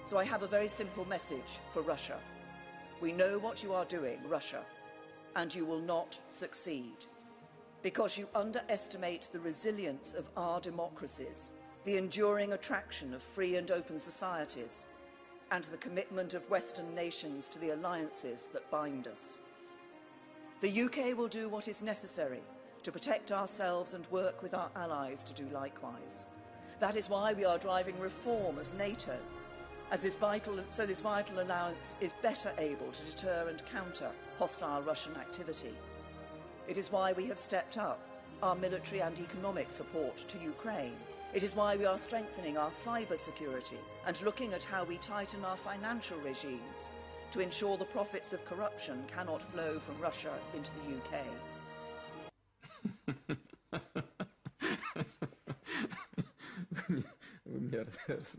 [0.06, 2.20] So I have a very simple message for Russia.
[3.02, 4.66] We know what you are doing, Russia,
[5.36, 6.96] and you will not succeed.
[7.82, 11.52] Because you underestimate the resilience of our democracies,
[11.90, 14.86] the enduring attraction of free and open societies,
[15.50, 19.40] and the commitment of Western nations to the alliances that bind us.
[20.62, 22.42] The UK will do what is necessary
[22.84, 26.28] to protect ourselves and work with our allies to do likewise.
[26.80, 29.18] That is why we are driving reform of NATO,
[29.90, 34.84] as this vital, so this vital alliance is better able to deter and counter hostile
[34.84, 35.74] Russian activity.
[36.68, 38.00] It is why we have stepped up
[38.44, 40.96] our military and economic support to Ukraine.
[41.32, 45.46] It is why we are strengthening our cyber security and looking at how we tighten
[45.46, 46.90] our financial regimes
[47.32, 51.26] to ensure the profits of corruption cannot flow from Russia into the UK.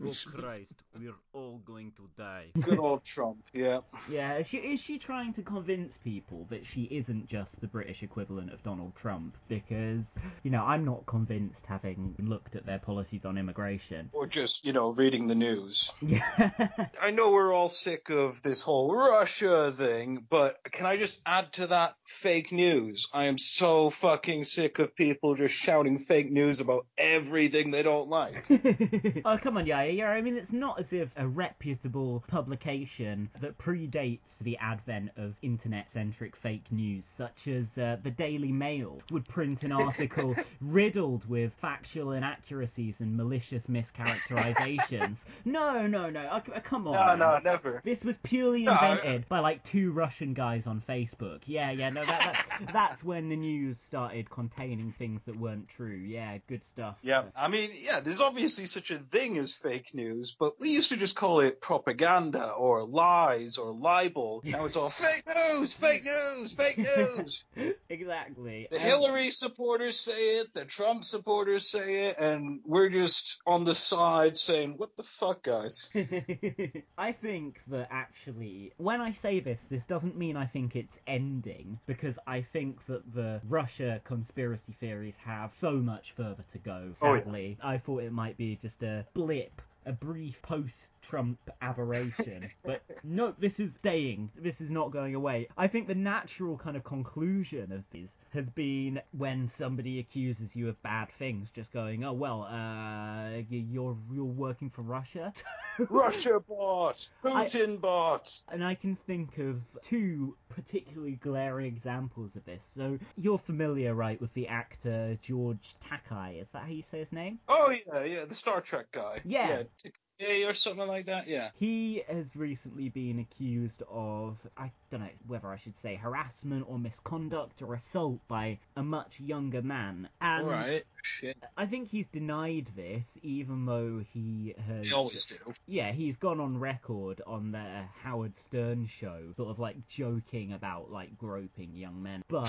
[0.03, 1.13] Oh Christ, we're
[1.51, 2.45] all going to die.
[2.61, 3.79] Good old Trump, yeah.
[4.09, 8.01] Yeah, is she, is she trying to convince people that she isn't just the British
[8.01, 9.35] equivalent of Donald Trump?
[9.49, 10.03] Because,
[10.43, 14.09] you know, I'm not convinced having looked at their policies on immigration.
[14.13, 15.91] Or just, you know, reading the news.
[16.01, 16.51] Yeah.
[17.01, 21.51] I know we're all sick of this whole Russia thing, but can I just add
[21.53, 23.07] to that fake news?
[23.13, 28.07] I am so fucking sick of people just shouting fake news about everything they don't
[28.07, 28.47] like.
[29.25, 30.09] oh, come on, yeah, yeah.
[30.09, 36.33] I mean, it's not as if a reputable publication that predates the advent of internet-centric
[36.41, 42.11] fake news, such as uh, the Daily Mail, would print an article riddled with factual
[42.11, 45.15] inaccuracies and malicious mischaracterizations.
[45.45, 46.19] no, no, no.
[46.21, 46.93] Uh, uh, come on.
[47.19, 47.81] No, no, never.
[47.83, 51.39] This was purely No, I- invented by like two Russian guys on Facebook.
[51.45, 55.95] Yeah, yeah, no, that, that that's when the news started containing things that weren't true.
[55.95, 56.95] Yeah, good stuff.
[57.01, 60.89] Yeah, I mean, yeah, there's obviously such a thing as fake news, but we used
[60.89, 64.41] to just call it propaganda or lies or libel.
[64.43, 67.43] Now it's all fake news, fake news, fake news.
[67.89, 68.67] exactly.
[68.69, 73.63] The Um, Hillary supporters say it, the Trump supporters say it, and we're just on
[73.63, 75.89] the side saying, "What the fuck, guys?"
[76.97, 81.79] I think that actually, when I say this, this doesn't mean I think it's ending,
[81.87, 87.13] because I think that the Russia conspiracy theories have so much further to go, Oh,
[87.13, 87.19] yeah.
[87.23, 87.57] sadly.
[87.63, 90.73] I thought it might be just a blip, a brief post
[91.09, 92.41] Trump aberration.
[92.65, 94.29] but no, this is staying.
[94.35, 95.47] This is not going away.
[95.57, 100.69] I think the natural kind of conclusion of this has been when somebody accuses you
[100.69, 105.33] of bad things, just going, "Oh well, uh, you're you're working for Russia."
[105.89, 108.31] Russia bot, Putin bot.
[108.51, 112.59] And I can think of two particularly glaring examples of this.
[112.75, 116.41] So you're familiar, right, with the actor George Takei?
[116.41, 117.39] Is that how you say his name?
[117.47, 119.21] Oh yeah, yeah, the Star Trek guy.
[119.23, 119.49] Yeah.
[119.49, 119.91] yeah
[120.21, 121.27] Takei or something like that.
[121.27, 121.49] Yeah.
[121.59, 126.77] He has recently been accused of, I don't know whether I should say harassment or
[126.79, 130.07] misconduct or assault by a much younger man.
[130.19, 130.83] And All right.
[131.03, 131.37] Shit.
[131.57, 134.87] I think he's denied this, even though he has.
[134.87, 135.35] They always do.
[135.67, 140.91] Yeah, he's gone on record on the Howard Stern show, sort of like joking about
[140.91, 142.23] like groping young men.
[142.27, 142.47] But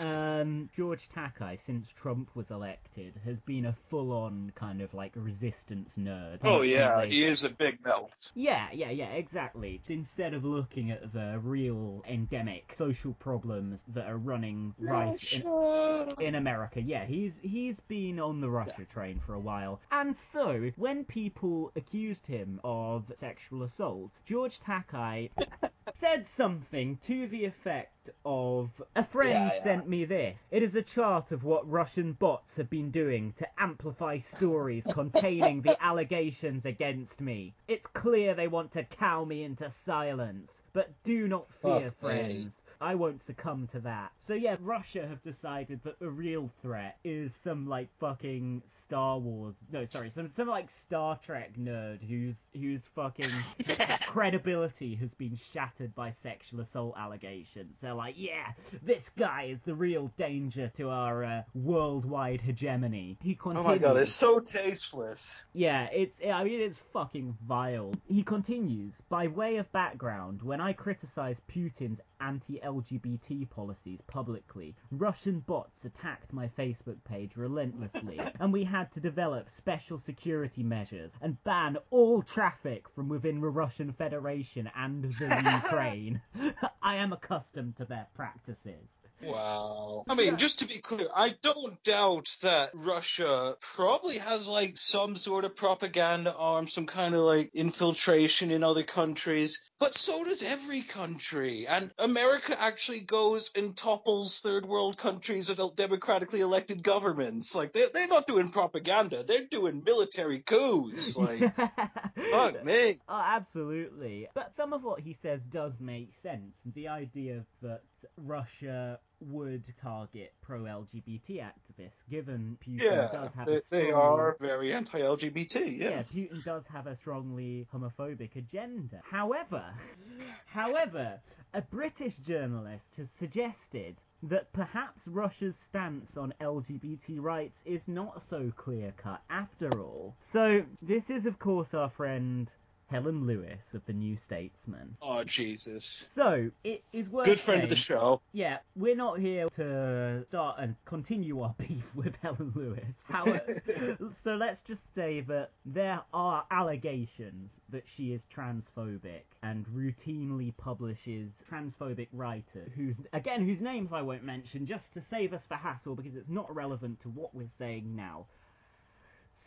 [0.00, 5.90] um, George Takei, since Trump was elected, has been a full-on kind of like resistance
[5.98, 6.38] nerd.
[6.42, 8.10] Oh yeah, he is a big melt.
[8.34, 9.80] yeah, yeah, yeah, exactly.
[9.88, 16.34] Instead of looking at the real endemic social problems that are running right in, in
[16.34, 19.80] America, yeah, he's he's been on the Russia train for a while.
[19.90, 25.30] And so, when people accused him of sexual assault, George Takei
[26.00, 27.92] said something to the effect
[28.24, 29.64] of a friend Yeah, yeah.
[29.64, 30.36] sent me this.
[30.50, 35.62] It is a chart of what Russian bots have been doing to amplify stories containing
[35.62, 37.54] the allegations against me.
[37.68, 40.48] It's clear they want to cow me into silence.
[40.72, 42.16] But do not fear, Fuck me.
[42.16, 42.50] friends.
[42.80, 44.12] I won't succumb to that.
[44.28, 49.54] So yeah, Russia have decided that the real threat is some like fucking Star Wars.
[49.70, 53.30] No, sorry, some some like Star Trek nerd whose whose fucking
[54.06, 57.74] credibility has been shattered by sexual assault allegations.
[57.82, 63.18] They're like, yeah, this guy is the real danger to our uh, worldwide hegemony.
[63.22, 63.66] He continues.
[63.66, 65.44] Oh my god, it's so tasteless.
[65.52, 67.92] Yeah, it's I mean it's fucking vile.
[68.06, 75.84] He continues, by way of background, when I criticize Putin's anti-LGBT policies publicly, Russian bots
[75.84, 81.76] attacked my Facebook page relentlessly, and we had to develop special security measures and ban
[81.90, 86.20] all traffic from within the Russian Federation and the Ukraine.
[86.82, 88.86] I am accustomed to their practices.
[89.22, 90.04] Wow.
[90.08, 95.16] I mean, just to be clear, I don't doubt that Russia probably has like some
[95.16, 100.42] sort of propaganda arm, some kind of like infiltration in other countries, but so does
[100.42, 101.66] every country.
[101.66, 107.54] And America actually goes and topples third world countries and democratically elected governments.
[107.54, 111.16] Like, they're, they're not doing propaganda, they're doing military coups.
[111.28, 112.98] Like, fuck me.
[113.08, 114.28] Oh, absolutely.
[114.34, 116.52] But some of what he says does make sense.
[116.74, 117.82] The idea that
[118.16, 125.78] Russia would target pro-LGBT activists, given Putin does have they, a they are very anti-LGBT.
[125.78, 125.90] Yeah.
[125.90, 129.00] yeah, Putin does have a strongly homophobic agenda.
[129.10, 129.64] However,
[130.46, 131.20] however,
[131.54, 138.52] a British journalist has suggested that perhaps Russia's stance on LGBT rights is not so
[138.56, 140.14] clear cut after all.
[140.32, 142.50] So, this is, of course, our friend
[142.90, 144.96] Helen Lewis of the New Statesman.
[145.02, 146.06] Oh Jesus.
[146.14, 148.20] So, it is worth Good friend of the show.
[148.32, 152.84] yeah, we're not here to start and continue our beef with Helen Lewis.
[153.04, 153.40] However,
[154.24, 161.28] so let's just say that there are allegations that she is transphobic and routinely publishes
[161.52, 165.94] transphobic writers whose again whose names I won't mention just to save us the hassle
[165.94, 168.26] because it's not relevant to what we're saying now.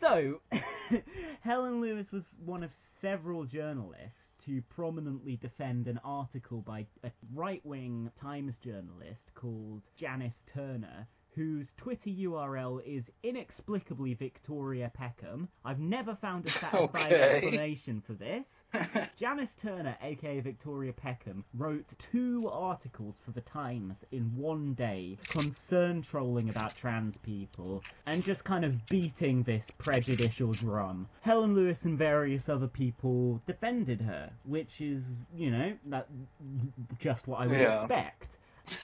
[0.02, 0.42] So,
[1.42, 2.72] Helen Lewis was one of
[3.02, 10.34] several journalists to prominently defend an article by a right wing Times journalist called Janice
[10.54, 15.48] Turner, whose Twitter URL is inexplicably Victoria Peckham.
[15.64, 17.22] I've never found a satisfying Okay.
[17.38, 18.44] explanation for this.
[19.20, 26.06] Janice Turner, aka Victoria Peckham, wrote two articles for the Times in one day, concern
[26.10, 31.08] trolling about trans people, and just kind of beating this prejudicial drum.
[31.22, 35.04] Helen Lewis and various other people defended her, which is,
[35.36, 36.08] you know, that
[37.02, 37.84] just what I would Yeah.
[37.84, 38.26] expect.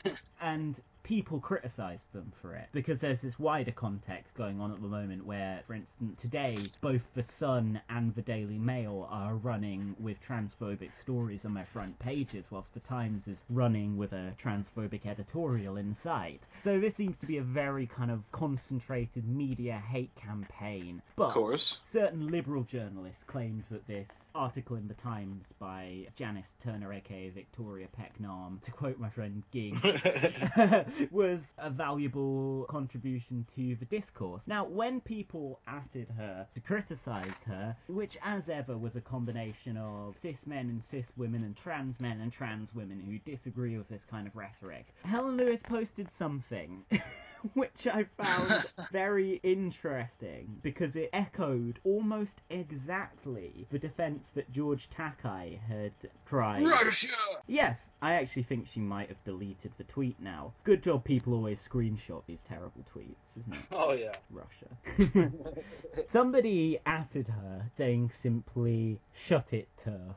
[0.42, 0.76] and
[1.08, 5.26] people criticise them for it because there's this wider context going on at the moment
[5.26, 10.90] where, for instance, today both the Sun and the Daily Mail are running with transphobic
[11.04, 16.40] stories on their front pages, whilst the Times is running with a transphobic editorial inside.
[16.66, 21.02] So this seems to be a very kind of concentrated media hate campaign.
[21.16, 21.80] But Of course.
[21.94, 27.88] certain liberal journalists claimed that this article in the Times by Janice Turner, aka Victoria
[27.92, 29.74] Peckham, to quote my friend Gig,
[31.12, 34.42] was a valuable contribution to the discourse.
[34.46, 40.16] Now, when people atted her to criticise her, which as ever was a combination of
[40.22, 44.02] cis men and cis women and trans men and trans women who disagree with this
[44.10, 46.84] kind of rhetoric, Helen Lewis posted something.
[47.54, 55.60] which I found very interesting because it echoed almost exactly the defense that George Takei
[55.68, 55.92] had
[56.28, 56.64] tried.
[56.66, 57.08] Russia!
[57.48, 60.54] Yes, I actually think she might have deleted the tweet now.
[60.64, 63.66] Good job people always screenshot these terrible tweets, isn't it?
[63.72, 64.16] Oh yeah.
[64.32, 65.32] Russia.
[66.12, 70.16] Somebody atted her saying simply, shut it, turf.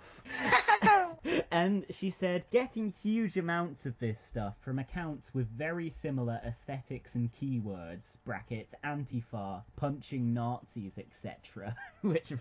[1.50, 7.10] And she said, getting huge amounts of this stuff from accounts with very similar aesthetics
[7.14, 11.74] and keywords, brackets, Antifa, punching Nazis, etc.
[12.02, 12.40] Which, of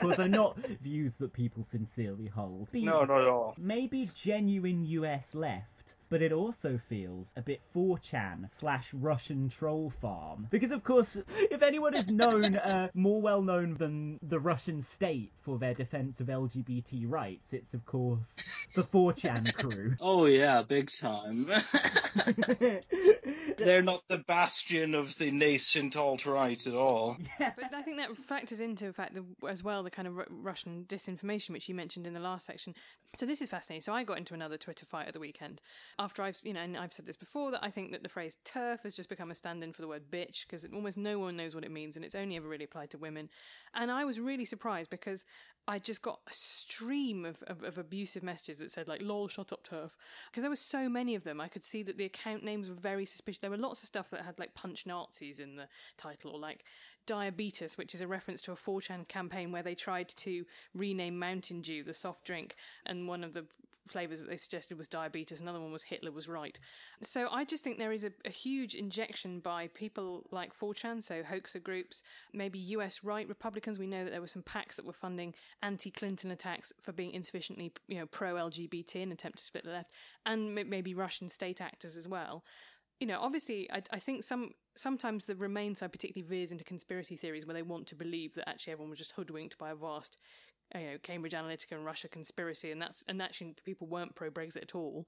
[0.00, 2.68] course, are not views that people sincerely hold.
[2.72, 3.54] The No, not at all.
[3.58, 5.77] Maybe genuine US left.
[6.10, 10.48] But it also feels a bit 4chan slash Russian troll farm.
[10.50, 15.30] Because, of course, if anyone is known, uh, more well known than the Russian state
[15.44, 18.20] for their defense of LGBT rights, it's, of course,
[18.74, 19.96] the 4chan crew.
[20.10, 21.48] Oh yeah, big time.
[23.58, 27.16] They're not the bastion of the nascent alt right at all.
[27.38, 27.52] Yeah.
[27.54, 30.24] But I think that factors into, in fact, the, as well, the kind of Ru-
[30.28, 32.74] Russian disinformation which you mentioned in the last section.
[33.14, 33.82] So this is fascinating.
[33.82, 35.60] So I got into another Twitter fight at the weekend
[35.98, 38.36] after I've, you know, and I've said this before that I think that the phrase
[38.44, 41.54] "turf" has just become a stand-in for the word "bitch" because almost no one knows
[41.54, 43.28] what it means and it's only ever really applied to women.
[43.74, 45.24] And I was really surprised because
[45.66, 49.52] I just got a stream of, of, of abusive messages that said like "lol, shut
[49.52, 49.94] up, turf,"
[50.30, 51.40] because there were so many of them.
[51.40, 53.42] I could see that the account names were very suspicious.
[53.48, 56.64] There were lots of stuff that had like "punch Nazis" in the title or like
[57.06, 60.44] diabetes, which is a reference to a 4chan campaign where they tried to
[60.74, 63.46] rename Mountain Dew, the soft drink, and one of the
[63.88, 66.58] flavors that they suggested was diabetes, another one was Hitler was right.
[67.00, 71.22] So I just think there is a, a huge injection by people like 4chan, so
[71.22, 72.02] hoaxer groups,
[72.34, 73.78] maybe US right Republicans.
[73.78, 77.72] We know that there were some PACs that were funding anti-Clinton attacks for being insufficiently,
[77.86, 79.90] you know, pro-LGBT in an attempt to split the left,
[80.26, 82.44] and maybe Russian state actors as well
[83.00, 87.16] you know, obviously, I, I think some sometimes the Remain side particularly veers into conspiracy
[87.16, 90.18] theories where they want to believe that actually everyone was just hoodwinked by a vast,
[90.74, 94.62] you know, Cambridge Analytica and Russia conspiracy, and that's and actually people weren't pro Brexit
[94.62, 95.06] at all.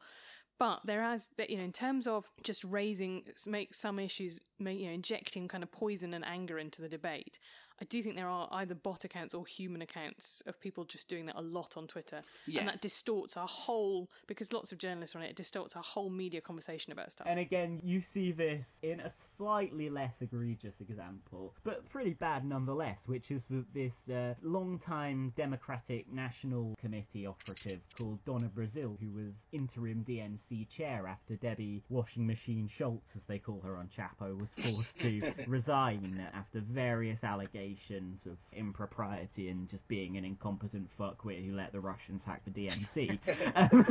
[0.58, 4.92] But there has, you know, in terms of just raising, make some issues, you know,
[4.92, 7.38] injecting kind of poison and anger into the debate.
[7.80, 11.26] I do think there are either bot accounts or human accounts of people just doing
[11.26, 12.60] that a lot on Twitter, Yeah.
[12.60, 15.30] and that distorts our whole because lots of journalists are on it.
[15.30, 17.26] It distorts our whole media conversation about stuff.
[17.28, 22.98] And again, you see this in a slightly less egregious example, but pretty bad nonetheless,
[23.06, 23.40] which is
[23.74, 31.06] this uh, long-time Democratic National Committee operative called Donna Brazile, who was interim DNC chair
[31.08, 36.22] after Debbie Washing Machine Schultz, as they call her on Chapo, was forced to resign
[36.34, 42.20] after various allegations of impropriety and just being an incompetent fuckwit who let the Russians
[42.26, 43.18] hack the DNC.
[43.56, 43.84] Um,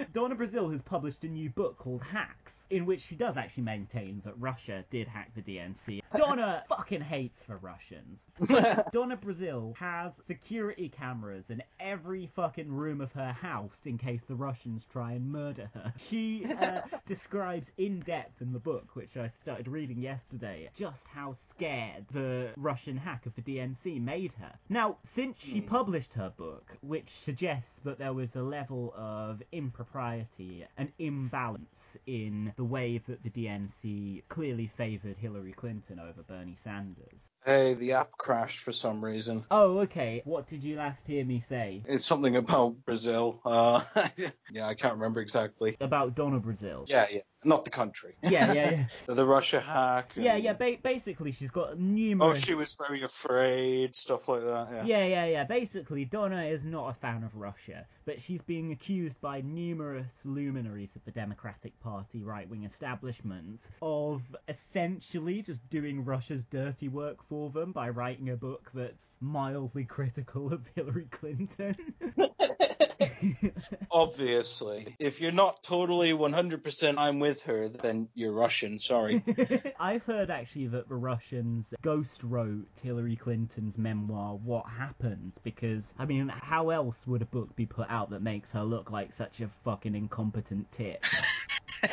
[0.14, 4.22] Donna Brazile has published a new book called Hacks, in which she does actually maintain
[4.24, 6.00] that Russia did hack the DNC.
[6.16, 8.18] Donna fucking hates the Russians.
[8.92, 14.34] Donna Brazile has security cameras in every fucking room of her house in case the
[14.34, 15.92] Russians try and murder her.
[16.10, 21.36] She uh, describes in depth in the book, which I started reading yesterday, just how
[21.54, 24.52] scared the Russian hack of the DNC made her.
[24.68, 30.66] Now, since she published her book, which suggests that there was a level of impropriety
[30.76, 31.66] and imbalance
[32.06, 37.18] in the way that the DNC clearly favoured Hillary Clinton over Bernie Sanders.
[37.44, 39.44] Hey, the app crashed for some reason.
[39.52, 40.22] Oh, okay.
[40.24, 41.82] What did you last hear me say?
[41.86, 43.40] It's something about Brazil.
[43.44, 43.82] Uh,
[44.52, 45.76] yeah, I can't remember exactly.
[45.80, 46.88] About Donna Brazile.
[46.88, 48.14] Yeah, yeah, not the country.
[48.22, 48.86] Yeah, yeah, yeah.
[49.14, 50.12] the Russia hack.
[50.16, 50.52] and- Yeah, yeah.
[50.54, 52.38] Ba- basically, she's got oh, numerous.
[52.38, 54.68] Oh, she was very afraid, stuff like that.
[54.72, 54.84] Yeah.
[54.84, 55.44] Yeah, yeah, yeah.
[55.44, 60.90] Basically, Donna is not a fan of Russia, but she's being accused by numerous luminaries
[60.96, 67.50] of the Democratic Party right wing establishment of essentially just doing Russia's dirty work for
[67.50, 71.76] them by writing a book that's mildly critical of Hillary Clinton.
[73.90, 74.86] Obviously.
[74.98, 78.78] If you're not totally 100% I'm with her, then you're Russian.
[78.78, 79.22] Sorry.
[79.80, 86.04] I've heard actually that the Russians ghost wrote Hillary Clinton's memoir, What Happened, because, I
[86.04, 89.40] mean, how else would a book be put out that makes her look like such
[89.40, 91.04] a fucking incompetent tit?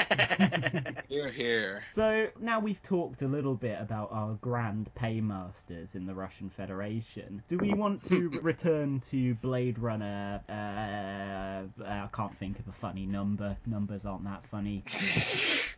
[1.09, 1.83] You're here.
[1.95, 7.43] So now we've talked a little bit about our grand paymasters in the Russian Federation.
[7.49, 10.41] Do we want to return to Blade Runner?
[10.49, 13.57] Uh, I can't think of a funny number.
[13.65, 14.83] Numbers aren't that funny.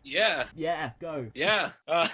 [0.06, 0.44] Yeah.
[0.54, 1.26] Yeah, go.
[1.34, 1.70] Yeah.
[1.88, 2.06] Uh,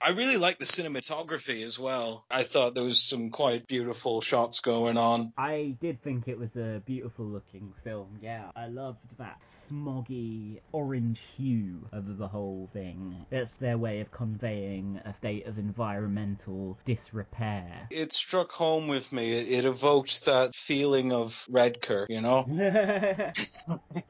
[0.00, 2.24] I really like the cinematography as well.
[2.30, 5.32] I thought there was some quite beautiful shots going on.
[5.36, 8.20] I did think it was a beautiful looking film.
[8.22, 9.40] Yeah, I loved that
[9.70, 13.24] smoggy orange hue of the whole thing.
[13.30, 17.88] That's their way of conveying a state of environmental disrepair.
[17.90, 19.32] It struck home with me.
[19.32, 22.44] It, it evoked that feeling of Redcar, you know?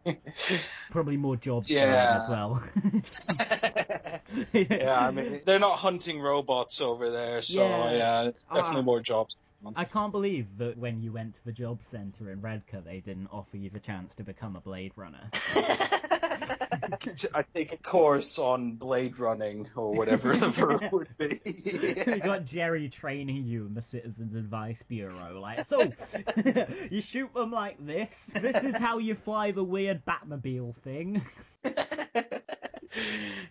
[0.90, 2.20] Probably more jobs Yeah.
[2.22, 2.62] as well.
[4.52, 7.92] yeah, I mean, they're not hunting robots over there, so Yeah.
[7.92, 8.84] yeah, it's definitely Ah.
[8.84, 9.36] more jobs.
[9.76, 13.28] I can't believe that when you went to the job centre in Redcar, they didn't
[13.30, 15.30] offer you the chance to become a Blade Runner.
[17.34, 21.28] I take a course on blade running or whatever the verb would be.
[22.10, 25.40] you got Jerry training you in the Citizens Advice Bureau.
[25.40, 25.78] Like, so,
[26.90, 28.08] you shoot them like this.
[28.32, 31.22] This is how you fly the weird Batmobile thing.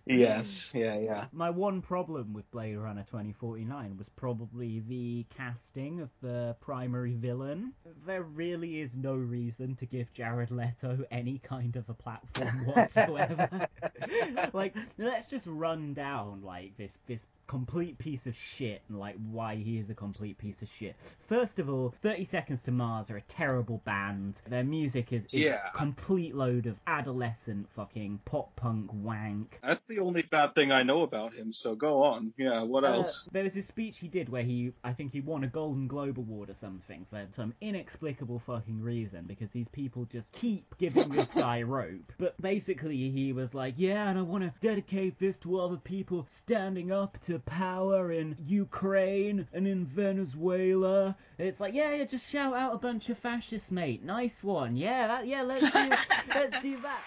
[0.06, 0.80] Yes, mm.
[0.80, 1.26] yeah, yeah.
[1.32, 7.74] My one problem with Blade Runner 2049 was probably the casting of the primary villain.
[8.06, 13.68] There really is no reason to give Jared Leto any kind of a platform whatsoever.
[14.54, 19.56] like, let's just run down like this this complete piece of shit and like why
[19.56, 20.96] he is a complete piece of shit.
[21.28, 24.36] First of all, 30 Seconds to Mars are a terrible band.
[24.48, 25.58] Their music is, is Yeah.
[25.76, 29.58] complete load of adolescent fucking pop punk wank.
[29.64, 32.34] That's the only bad thing I know about him, so go on.
[32.38, 33.28] Yeah, what Uh, else?
[33.32, 36.20] there was a speech he did where he, I think he won a Golden Globe
[36.20, 41.28] award or something for some inexplicable fucking reason because these people just keep giving this
[41.36, 42.12] guy rope.
[42.20, 45.78] But basically, he was like, yeah, and I want to dedicate this to all the
[45.78, 51.16] people standing up to power in Ukraine and in Venezuela.
[51.38, 54.04] It's like, yeah, yeah, just shout out a bunch of fascists, mate.
[54.04, 54.76] Nice one.
[54.76, 55.90] Yeah, that, yeah, let's do,
[56.36, 57.02] let's do that.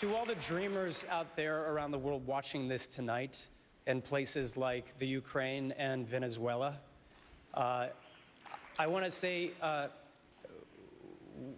[0.00, 3.46] To all the dreamers out there around the world watching this tonight
[3.86, 6.78] in places like the Ukraine and Venezuela,
[7.54, 7.88] uh,
[8.78, 9.88] I want to say uh,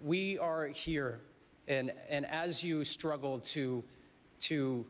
[0.02, 1.20] we are here,
[1.68, 3.84] and, and as you struggle to,
[4.40, 4.84] to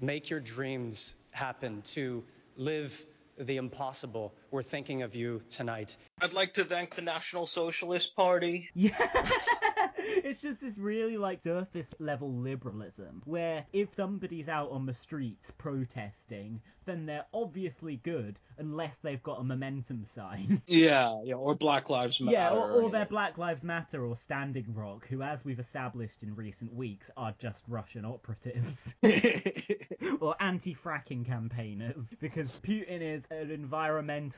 [0.00, 2.24] make your dreams happen, to
[2.56, 3.04] live
[3.38, 5.98] the impossible, we're thinking of you tonight.
[6.22, 8.70] I'd like to thank the National Socialist Party.
[8.74, 8.96] Yeah.
[9.98, 15.44] it's just this really like surface level liberalism where if somebody's out on the streets
[15.58, 20.62] protesting, then they're obviously good unless they've got a momentum sign.
[20.66, 22.36] Yeah, yeah, or Black Lives Matter.
[22.36, 22.92] yeah, or, or anything.
[22.92, 27.34] they're Black Lives Matter or Standing Rock, who, as we've established in recent weeks, are
[27.40, 28.76] just Russian operatives.
[30.20, 33.50] or anti-fracking campaigners, because Putin is an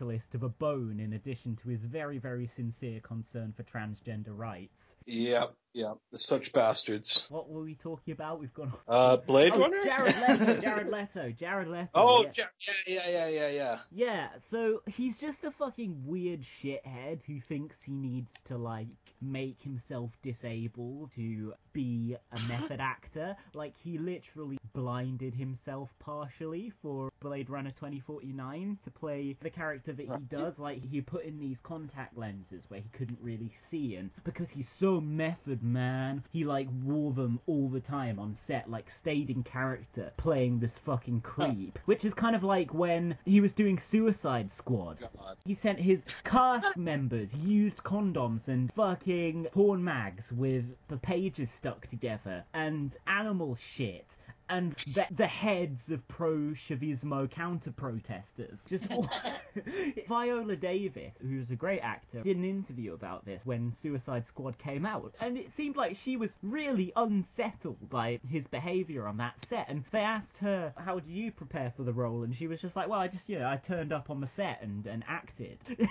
[0.09, 4.73] environmentalist to the bone in addition to his very, very sincere concern for transgender rights.
[5.07, 5.97] Yep, yep.
[6.15, 7.25] Such bastards.
[7.31, 8.41] What were we talking about?
[8.41, 8.75] We've gone.
[8.87, 9.83] Uh, Blade oh, Runner?
[9.83, 10.61] Jared Leto.
[10.61, 11.31] Jared Leto.
[11.31, 11.89] Jared Leto.
[11.95, 12.45] Oh, yeah.
[12.61, 13.79] Ja- yeah, yeah, yeah, yeah, yeah.
[13.91, 18.89] Yeah, so he's just a fucking weird shithead who thinks he needs to, like,
[19.21, 23.37] make himself disabled to be a method actor.
[23.55, 30.07] Like, he literally blinded himself partially for Blade Runner 2049 to play the character that
[30.07, 30.59] he does.
[30.59, 34.69] Like, he put in these contact lenses where he couldn't really see, and because he's
[34.79, 39.43] so method man, he, like, wore them all the time on set, like, stayed in
[39.43, 41.79] character playing this fucking creep.
[41.87, 44.99] Which is kind of like when he was doing Suicide Squad.
[45.45, 49.08] He sent his cast members used condoms and fucking
[49.53, 54.07] porn mags with the pages stuck together and animal shit.
[54.49, 58.59] And the, the heads of pro-Chavismo counter-protesters.
[58.67, 58.85] Just.
[60.09, 64.87] Viola Davis, who's a great actor, did an interview about this when Suicide Squad came
[64.87, 69.67] out, and it seemed like she was really unsettled by his behaviour on that set.
[69.69, 72.77] And they asked her, "How do you prepare for the role?" And she was just
[72.77, 75.59] like, "Well, I just, you know, I turned up on the set and and acted."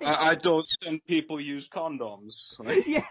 [0.00, 2.58] I, I don't think people use condoms.
[2.86, 3.02] yeah.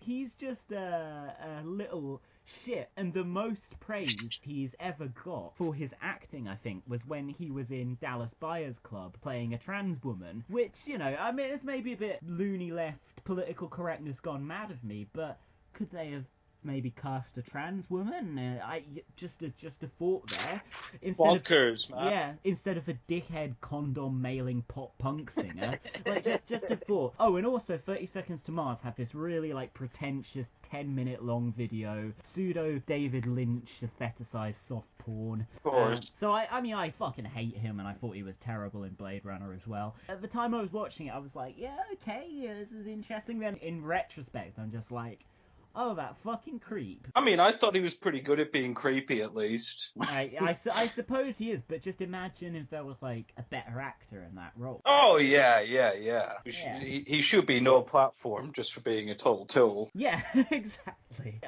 [0.00, 2.20] He's just a, a little
[2.64, 2.90] shit.
[2.96, 7.50] And the most praise he's ever got for his acting, I think, was when he
[7.50, 11.64] was in Dallas Buyers Club playing a trans woman, which, you know, I mean, it's
[11.64, 15.38] maybe a bit loony left political correctness gone mad of me, but
[15.72, 16.24] could they have
[16.64, 18.38] maybe cast a trans woman?
[18.38, 18.82] Uh, I
[19.16, 20.62] just a just a thought there.
[21.02, 22.12] Instead Bonkers, of, man.
[22.12, 25.72] Yeah, instead of a dickhead condom mailing pop punk singer,
[26.06, 27.14] like just just a thought.
[27.18, 31.52] Oh, and also 30 Seconds to Mars had this really like pretentious 10 minute long
[31.56, 35.46] video, pseudo David Lynch aestheticized soft porn.
[35.56, 35.98] Of course.
[35.98, 38.84] Um, so I, I mean, I fucking hate him, and I thought he was terrible
[38.84, 39.94] in Blade Runner as well.
[40.08, 42.86] At the time I was watching it, I was like, yeah, okay, yeah, this is
[42.86, 43.38] interesting.
[43.38, 45.20] Then in retrospect, I'm just like,
[45.74, 47.06] oh, that fucking creep.
[47.14, 49.92] I mean, I thought he was pretty good at being creepy, at least.
[50.00, 53.42] I, I, su- I suppose he is, but just imagine if there was like a
[53.42, 54.80] better actor in that role.
[54.84, 56.32] Oh yeah, yeah, yeah.
[56.44, 56.80] He, should, Yeah.
[56.80, 59.90] he, he should be no platform just for being a total tool.
[59.94, 60.92] Yeah, exactly.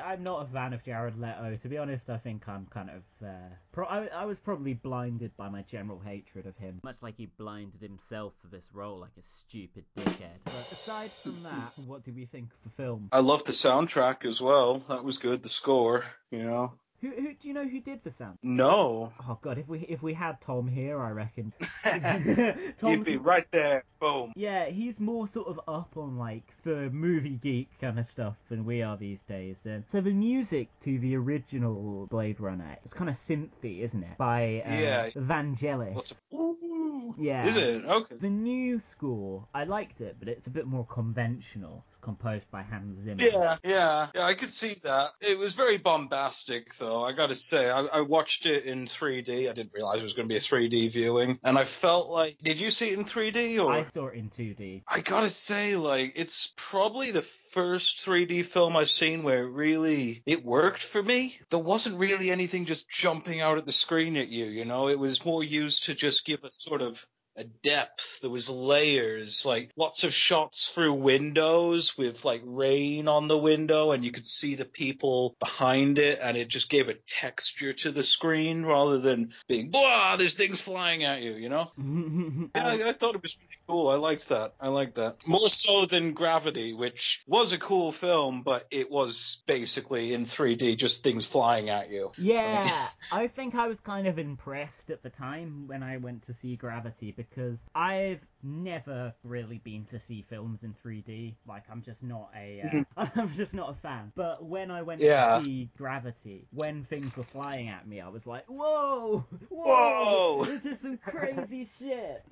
[0.02, 1.58] I'm not a fan of Jared Leto.
[1.62, 3.02] To be honest, I think I'm kind of.
[3.26, 6.80] Uh, pro- I, I was probably blinded by my general hatred of him.
[6.82, 10.38] Much like he blinded himself for this role like a stupid dickhead.
[10.44, 13.08] But aside from that, what do we think of the film?
[13.12, 14.78] I love the soundtrack as well.
[14.88, 15.42] That was good.
[15.42, 16.74] The score, you know.
[17.06, 18.38] Who, who do you know who did the sound?
[18.42, 21.52] No, Oh god, if we if we had Tom here, I reckon.
[22.82, 23.84] you'd be right there.
[24.00, 24.32] Boom.
[24.36, 28.64] yeah, he's more sort of up on like the movie geek kind of stuff than
[28.64, 29.56] we are these days.
[29.64, 34.18] Um, so the music to the original Blade Runner, it's kind of synthy, isn't it?
[34.18, 35.08] By uh, Yeah.
[35.10, 35.94] Vangelis.
[35.94, 37.14] What's Ooh.
[37.18, 37.46] Yeah.
[37.46, 37.84] Is it?
[37.84, 38.16] Okay.
[38.20, 41.84] The new score, I liked it, but it's a bit more conventional.
[42.06, 43.20] Composed by Hans Zimmer.
[43.20, 44.22] Yeah, yeah, yeah.
[44.22, 45.10] I could see that.
[45.20, 47.04] It was very bombastic, though.
[47.04, 49.50] I got to say, I, I watched it in 3D.
[49.50, 52.34] I didn't realize it was going to be a 3D viewing, and I felt like.
[52.40, 53.72] Did you see it in 3D or?
[53.72, 54.84] I saw it in 2D.
[54.86, 60.22] I gotta say, like, it's probably the first 3D film I've seen where it really
[60.26, 61.34] it worked for me.
[61.50, 64.88] There wasn't really anything just jumping out at the screen at you, you know.
[64.88, 67.04] It was more used to just give a sort of
[67.36, 68.20] a depth.
[68.20, 73.92] There was layers, like lots of shots through windows with like rain on the window,
[73.92, 77.90] and you could see the people behind it, and it just gave a texture to
[77.92, 80.16] the screen rather than being blah.
[80.16, 81.70] There's things flying at you, you know.
[82.56, 83.88] Yeah, I, I thought it was really cool.
[83.88, 84.54] I liked that.
[84.60, 85.26] I liked that.
[85.26, 90.76] More so than Gravity, which was a cool film, but it was basically in 3D,
[90.76, 92.12] just things flying at you.
[92.16, 92.68] Yeah,
[93.12, 96.56] I think I was kind of impressed at the time when I went to see
[96.56, 97.25] Gravity because
[97.74, 101.34] I've never really been to see films in 3D.
[101.46, 104.12] Like I'm just not a, uh, I'm just not a fan.
[104.14, 105.38] But when I went Yeah.
[105.38, 110.44] to see Gravity, when things were flying at me, I was like, whoa, whoa, Whoa.
[110.44, 112.22] this is some crazy shit.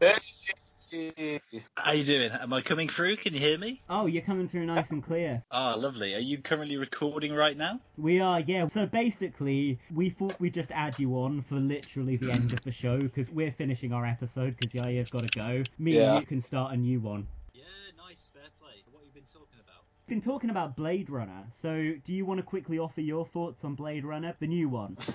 [1.77, 2.31] How you doing?
[2.31, 3.15] Am I coming through?
[3.17, 3.81] Can you hear me?
[3.89, 5.41] Oh, you're coming through nice and clear.
[5.49, 6.13] Ah, lovely.
[6.15, 7.79] Are you currently recording right now?
[7.97, 8.67] We are, yeah.
[8.73, 12.73] So basically, we thought we'd just add you on for literally the end of the
[12.73, 15.65] show because we're finishing our episode because Yaya's got to go.
[15.79, 16.11] Me Yeah.
[16.11, 17.27] and you can start a new one.
[17.53, 17.63] Yeah,
[17.97, 18.29] nice.
[18.33, 18.83] Fair play.
[18.91, 19.85] What have you been talking about?
[20.09, 21.45] Been talking about Blade Runner.
[21.61, 21.69] So,
[22.05, 24.97] do you want to quickly offer your thoughts on Blade Runner, the new one?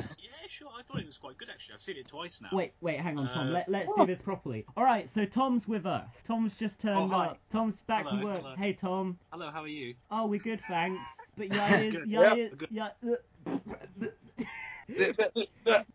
[0.60, 0.78] Yeah, sure.
[0.78, 1.74] I thought it was quite good actually.
[1.74, 2.48] I've seen it twice now.
[2.52, 3.48] Wait, wait, hang on, Tom.
[3.48, 4.64] Uh, Let, let's do this properly.
[4.76, 6.08] All right, so Tom's with us.
[6.26, 7.38] Tom's just turned Oh, up.
[7.52, 8.42] Tom's back Hello, from work.
[8.42, 8.54] hello.
[8.56, 9.18] Hey, Tom.
[9.32, 9.94] Hello, how are you?
[10.10, 11.00] Oh, we're good, thanks.
[11.36, 12.08] But Yaya's, Good.
[12.08, 12.88] Yaya's, Yeah,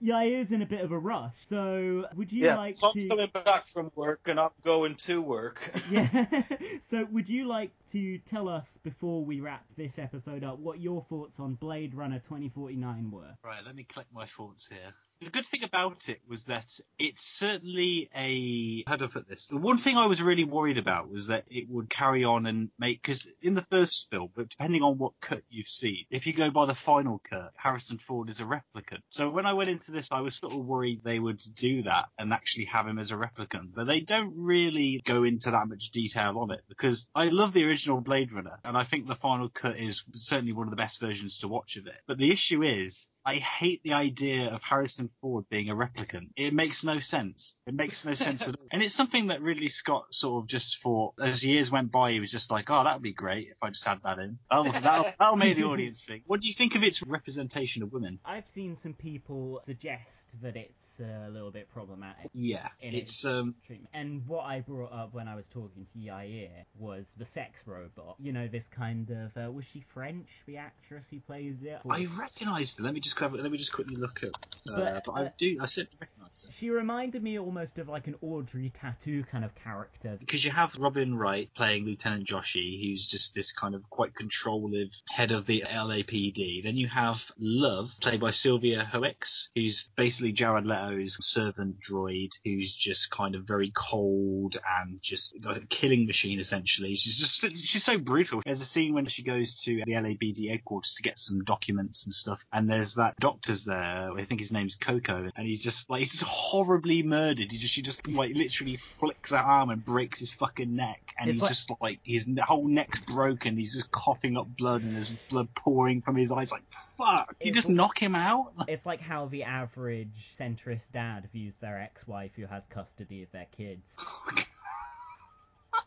[0.02, 1.34] Ya- in a bit of a rush.
[1.50, 3.10] So, would you yeah, like Tom's to?
[3.10, 5.62] coming back from work and I'm going to work.
[5.90, 6.26] Yeah.
[6.92, 11.06] so, would you like to tell us before we wrap this episode up what your
[11.10, 13.36] thoughts on Blade Runner 2049 were.
[13.44, 14.94] Right, let me collect my thoughts here.
[15.22, 16.66] The good thing about it was that
[16.98, 19.48] it's certainly a how do I put this?
[19.48, 22.72] The one thing I was really worried about was that it would carry on and
[22.80, 26.34] make because in the first film, but depending on what cut you've seen, if you
[26.34, 29.02] go by the final cut, Harrison Ford is a replicant.
[29.10, 32.06] So when I went into this, I was sort of worried they would do that
[32.18, 35.92] and actually have him as a replicant, but they don't really go into that much
[35.92, 39.50] detail on it because I love the original Blade Runner and I think the final
[39.50, 42.00] cut is certainly one of the best versions to watch of it.
[42.08, 46.30] But the issue is I hate the idea of Harrison Ford being a replicant.
[46.36, 47.62] It makes no sense.
[47.68, 48.68] It makes no sense at all.
[48.72, 52.20] And it's something that Ridley Scott sort of just thought, as years went by, he
[52.20, 54.40] was just like, oh, that would be great if I just had that in.
[54.50, 56.24] That'll, that'll, that'll make the audience think.
[56.26, 58.20] What do you think of its representation of women?
[58.26, 60.04] I've seen some people suggest
[60.42, 62.32] that it's a little bit problematic.
[62.34, 63.56] Yeah, in it's um.
[63.66, 63.90] treatment.
[63.94, 68.16] And what I brought up when I was talking to Yair was the sex robot.
[68.20, 70.28] You know, this kind of uh, was she French?
[70.46, 71.80] The actress who plays it.
[71.90, 72.84] I recognised her.
[72.84, 74.30] Let me just cover, let me just quickly look at.
[74.70, 75.58] Uh, But, but, I uh, do.
[75.62, 76.54] I certainly recognise her.
[76.60, 80.18] She reminded me almost of like an Audrey Tautou kind of character.
[80.20, 84.90] Because you have Robin Wright playing Lieutenant Joshi, who's just this kind of quite controlling
[85.10, 86.64] head of the LAPD.
[86.64, 92.74] Then you have Love, played by Sylvia Hoeks, who's basically Jared Leto's servant droid, who's
[92.74, 96.96] just kind of very cold and just like a killing machine essentially.
[96.96, 98.42] She's just she's so brutal.
[98.46, 102.14] There's a scene when she goes to the LAPD headquarters to get some documents and
[102.14, 104.12] stuff, and there's that doctor's there.
[104.12, 107.52] I think his name's Coco, and he's just like he's just horribly murdered.
[107.52, 111.30] He just she just like literally flicks her arm and breaks his fucking neck, and
[111.30, 113.58] It's he's like- just like his whole neck's broken.
[113.58, 116.52] He's just coughing up blood, and there's blood pouring from his eyes.
[116.52, 116.64] Like
[117.02, 118.54] fuck, you just knock him out.
[118.68, 120.08] It's like how the average
[120.40, 123.82] centrist dad views their ex-wife who has custody of their kids.
[123.98, 124.44] Oh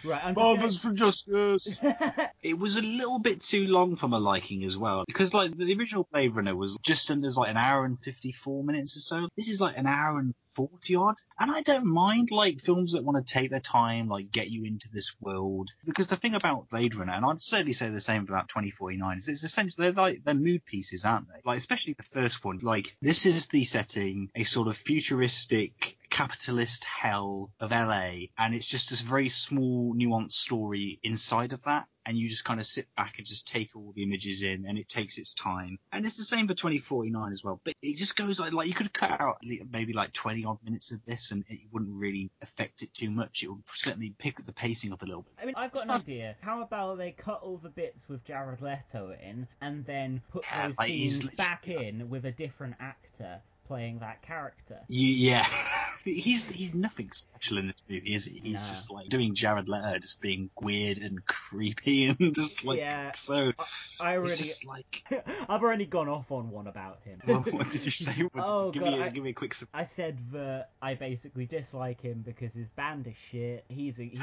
[0.04, 1.78] Right, I'm Fathers for justice.
[2.42, 5.74] it was a little bit too long for my liking as well, because like the
[5.78, 9.28] original Blade Runner was just under like an hour and fifty four minutes or so.
[9.36, 13.04] This is like an hour and forty odd, and I don't mind like films that
[13.04, 15.70] want to take their time, like get you into this world.
[15.86, 18.96] Because the thing about Blade Runner, and I'd certainly say the same about twenty forty
[18.96, 21.40] nine, is it's essentially they're like they're mood pieces, aren't they?
[21.44, 22.58] Like especially the first one.
[22.62, 28.68] Like this is the setting, a sort of futuristic capitalist hell of LA, and it's
[28.68, 31.86] just this very small, nuanced story inside of that.
[32.06, 34.78] And you just kind of sit back and just take all the images in, and
[34.78, 35.78] it takes its time.
[35.90, 37.60] And it's the same for 2049 as well.
[37.64, 39.38] But it just goes like, like you could cut out
[39.72, 43.42] maybe like 20 odd minutes of this, and it wouldn't really affect it too much.
[43.42, 45.32] It would certainly pick the pacing up a little bit.
[45.42, 46.36] I mean, I've got an idea.
[46.42, 50.68] How about they cut all the bits with Jared Leto in, and then put Yeah,
[50.68, 54.80] those like, scenes back in with a different actor playing that character?
[54.88, 55.44] Yeah,
[56.04, 58.38] he's he's nothing special in this movie, is he?
[58.38, 58.58] He's No.
[58.58, 63.12] just like doing Jared Leto, just being weird and creepy and just like Yeah.
[63.12, 63.52] so.
[64.00, 65.02] I already, just like
[65.48, 67.20] I've already gone off on one about him.
[67.24, 68.28] What- what did you say?
[68.36, 71.46] oh Give god, me a- I, give me a quick I said that I basically
[71.46, 73.64] dislike him because his band is shit.
[73.68, 74.20] He's a he's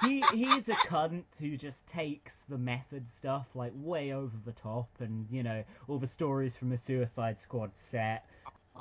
[0.00, 4.88] he he's a cunt who just takes the method stuff like way over the top,
[4.98, 8.24] and you know all the stories from the Suicide Squad set.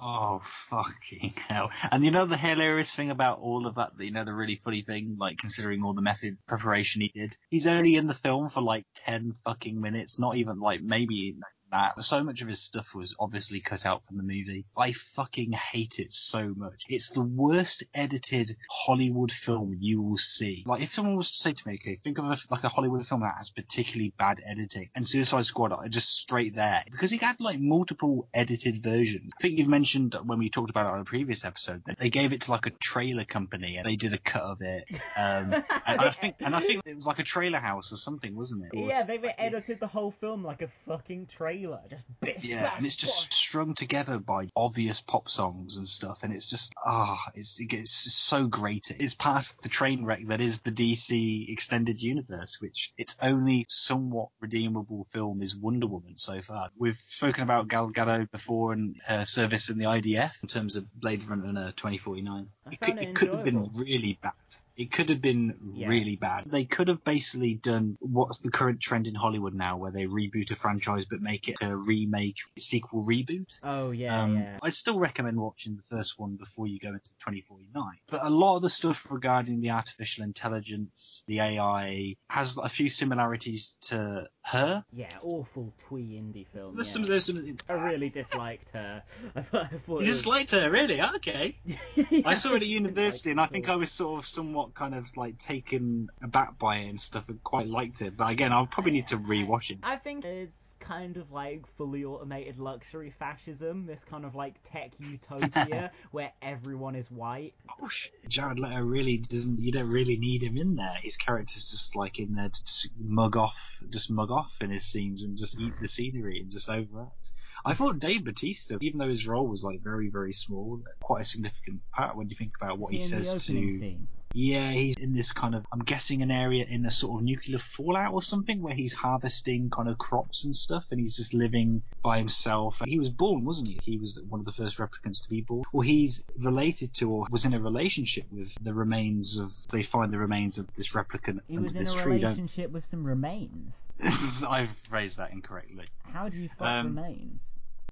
[0.02, 1.72] Oh fucking hell!
[1.92, 4.84] And you know the hilarious thing about all of that, you know the really funny
[4.84, 8.62] thing, like considering all the method preparation he did, he's only in the film for
[8.62, 11.36] like ten fucking minutes, not even like maybe
[11.72, 12.02] that.
[12.04, 14.66] So much of his stuff was obviously cut out from the movie.
[14.78, 16.84] I fucking hate it so much.
[16.90, 20.64] It's the worst edited Hollywood film you will see.
[20.66, 23.06] Like if someone was to say to me, okay, think of a, like a Hollywood
[23.08, 27.18] film that has particularly bad editing, and Suicide Squad are just straight there because he
[27.18, 29.32] had like multiple edited versions.
[29.38, 32.10] I think you've mentioned when we talked about it on a previous episode that they
[32.10, 34.86] gave it to like a trailer company and they did a cut of it.
[35.18, 35.54] Um,
[35.86, 38.66] and I think and I think it was like a trailer house or something, wasn't
[38.66, 38.78] it?
[38.78, 41.59] Or Yeah, they they edited the whole film like a fucking trailer,
[41.90, 46.24] just bish, yeah, bash, and it's just strung together by obvious pop songs and stuff,
[46.24, 48.96] and it's just ah, it's it gets so great.
[49.00, 53.66] It's part of the train wreck that is the DC extended universe, which its only
[53.70, 56.70] somewhat redeemable film is Wonder Woman so far.
[56.78, 60.86] We've spoken about Gal Gadot before and her service in the IDF in terms of
[60.94, 62.48] Blade Runner 2049.
[62.72, 64.34] It could, found it it could have been really bad.
[64.80, 65.90] It could have been Yeah.
[65.90, 66.46] really bad.
[66.48, 70.52] They could have basically done what's the current trend in Hollywood now, where they reboot
[70.52, 73.60] a franchise but make it a remake, sequel, reboot.
[73.62, 74.58] Oh yeah, Um, yeah.
[74.64, 77.84] I still recommend watching the first one before you go into 2049.
[78.10, 82.88] But a lot of the stuff regarding the artificial intelligence, the AI, has a few
[82.88, 84.86] similarities to her.
[84.94, 86.76] Yeah, awful twee indie film.
[86.76, 86.94] There's yeah.
[86.94, 89.04] some, there's some, I really disliked her.
[89.36, 91.02] I thought, I thought you it was- disliked her, really?
[91.02, 91.58] Okay.
[92.26, 95.06] I saw it at university, and I think I was sort of somewhat kind of
[95.18, 98.18] like taken aback by it and stuff, and quite liked it.
[98.18, 99.80] But again, I'll probably need to rewatch it.
[99.84, 104.92] I think it's kind of like fully automated luxury fascism, this kind of like tech
[104.98, 107.54] utopia where everyone is white.
[107.82, 109.60] Oh shit, Jared Leto really doesn't.
[109.60, 110.98] You don't really need him in there.
[111.02, 114.86] His character's just like in there to just mug off, just mug off in his
[114.86, 117.32] scenes and just eat the scenery and just overact.
[117.66, 121.26] I thought Dave Batista, even though his role was like very, very small, quite a
[121.26, 123.40] significant part when you think about what he the says to.
[123.40, 124.08] scene.
[124.32, 127.58] Yeah, he's in this kind of, I'm guessing an area in a sort of nuclear
[127.58, 131.82] fallout or something where he's harvesting kind of crops and stuff and he's just living
[132.04, 132.80] by himself.
[132.86, 133.80] He was born, wasn't he?
[133.80, 135.64] He was one of the first replicants to be born.
[135.74, 140.14] Or he's related to or was in a relationship with the remains of, they find
[140.14, 143.04] the remains of this replicant He under was in a tree, don't relationship with some
[143.04, 143.74] remains.
[144.48, 145.88] I've phrased that incorrectly.
[146.04, 147.42] How do you fuck Um, remains?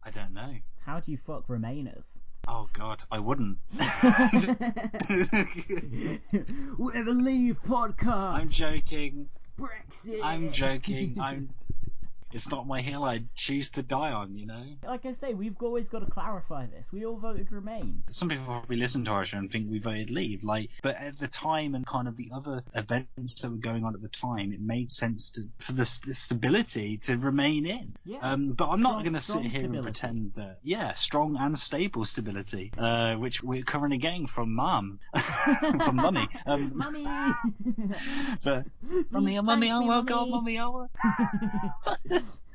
[0.04, 0.54] I don't know.
[0.86, 2.06] How do you fuck remainers?
[2.50, 3.58] Oh god, I wouldn't.
[6.78, 8.36] Whatever leave podcast.
[8.36, 9.28] I'm joking.
[9.60, 10.22] Brexit.
[10.24, 11.18] I'm joking.
[11.20, 11.50] I'm.
[12.32, 14.64] It's not my hill I'd choose to die on, you know?
[14.86, 16.86] Like I say, we've always got to clarify this.
[16.92, 18.04] We all voted Remain.
[18.10, 21.18] Some people probably listen to our show and think we voted leave, like, but at
[21.18, 24.52] the time and kind of the other events that were going on at the time,
[24.52, 27.96] it made sense to for the, the stability to remain in.
[28.06, 28.20] Yeah.
[28.22, 32.06] Um, but I'm not going to sit here and pretend that, yeah, strong and stable
[32.06, 35.00] stability, uh, which we're currently getting from mum,
[35.60, 36.28] from mummy.
[36.46, 37.06] Um, Mummy!
[38.44, 38.66] but
[39.12, 40.88] mummy, oh, mummy, oh, oh god, mummy, oh.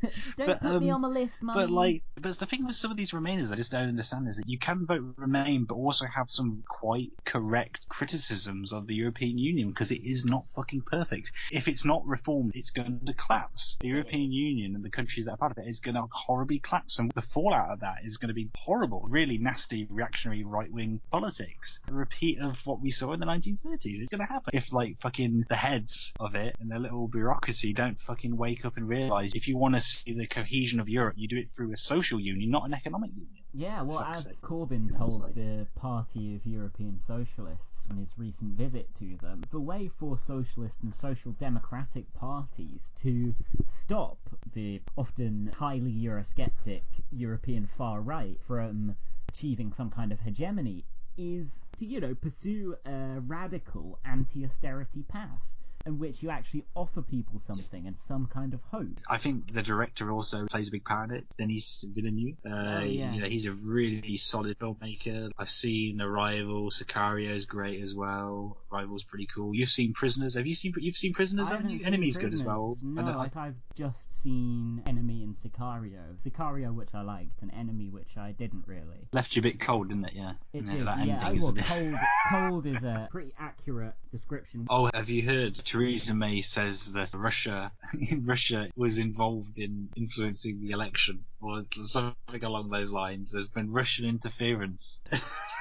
[0.37, 1.61] Don't But, put me um, on the list, mummy.
[1.61, 4.37] But like, but the thing with some of these Remainers I just don't understand is
[4.37, 9.39] that you can vote Remain, but also have some quite correct criticisms of the European
[9.39, 11.33] Union because it is not fucking perfect.
[11.51, 13.77] If it's not reformed, it's going to collapse.
[13.81, 16.59] The European Union and the countries that are part of it is going to horribly
[16.59, 19.07] collapse, and the fallout of that is going to be horrible.
[19.09, 21.81] Really nasty reactionary right wing politics.
[21.89, 24.01] A repeat of what we saw in the 1930s.
[24.01, 27.73] It's going to happen if like fucking the heads of it and their little bureaucracy
[27.73, 31.15] don't fucking wake up and realize if you want to see the cohesion of Europe,
[31.17, 33.45] you do it through a social union, not an economic union.
[33.55, 34.41] Yeah, well, as sake.
[34.41, 39.89] Corbyn told the Party of European Socialists on his recent visit to them, the way
[39.99, 43.35] for socialist and social democratic parties to
[43.69, 44.19] stop
[44.55, 48.95] the often highly Eurosceptic European far right from
[49.29, 50.85] achieving some kind of hegemony
[51.19, 51.47] is
[51.79, 55.43] to, you know, pursue a radical anti austerity path
[55.87, 58.99] in which you actually offer people something and some kind of hope.
[59.09, 62.37] I think the director also plays a big part in it, Denis Villeneuve.
[62.47, 63.13] Uh, Oh, yeah.
[63.13, 65.31] You know, he's a really solid filmmaker.
[65.39, 68.57] I've seen Arrival, Sicario is great as well.
[68.73, 69.55] Arrival's pretty cool.
[69.55, 70.35] You've seen Prisoners.
[70.37, 70.73] Have you seen?
[70.79, 71.79] You've seen Prisoners, haven't you?
[71.79, 72.77] seen Enemy's good as well.
[72.83, 76.01] No, I- like I've just seen Enemy and Sicario.
[76.25, 79.09] Sicario, which I liked, and Enemy, which I didn't really.
[79.13, 80.13] left you a bit cold, didn't it?
[80.15, 80.33] Yeah.
[80.53, 80.87] It did.
[80.87, 81.65] that Yeah, ending I, is a well, bit.
[81.65, 81.95] cold.
[82.31, 84.67] cold is a pretty accurate description.
[84.71, 85.61] Oh, have you heard?
[85.73, 87.73] Theresa May says that Russia,
[88.21, 93.33] Russia was involved in influencing the election, or something along those lines.
[93.33, 95.03] There's been Russian interference.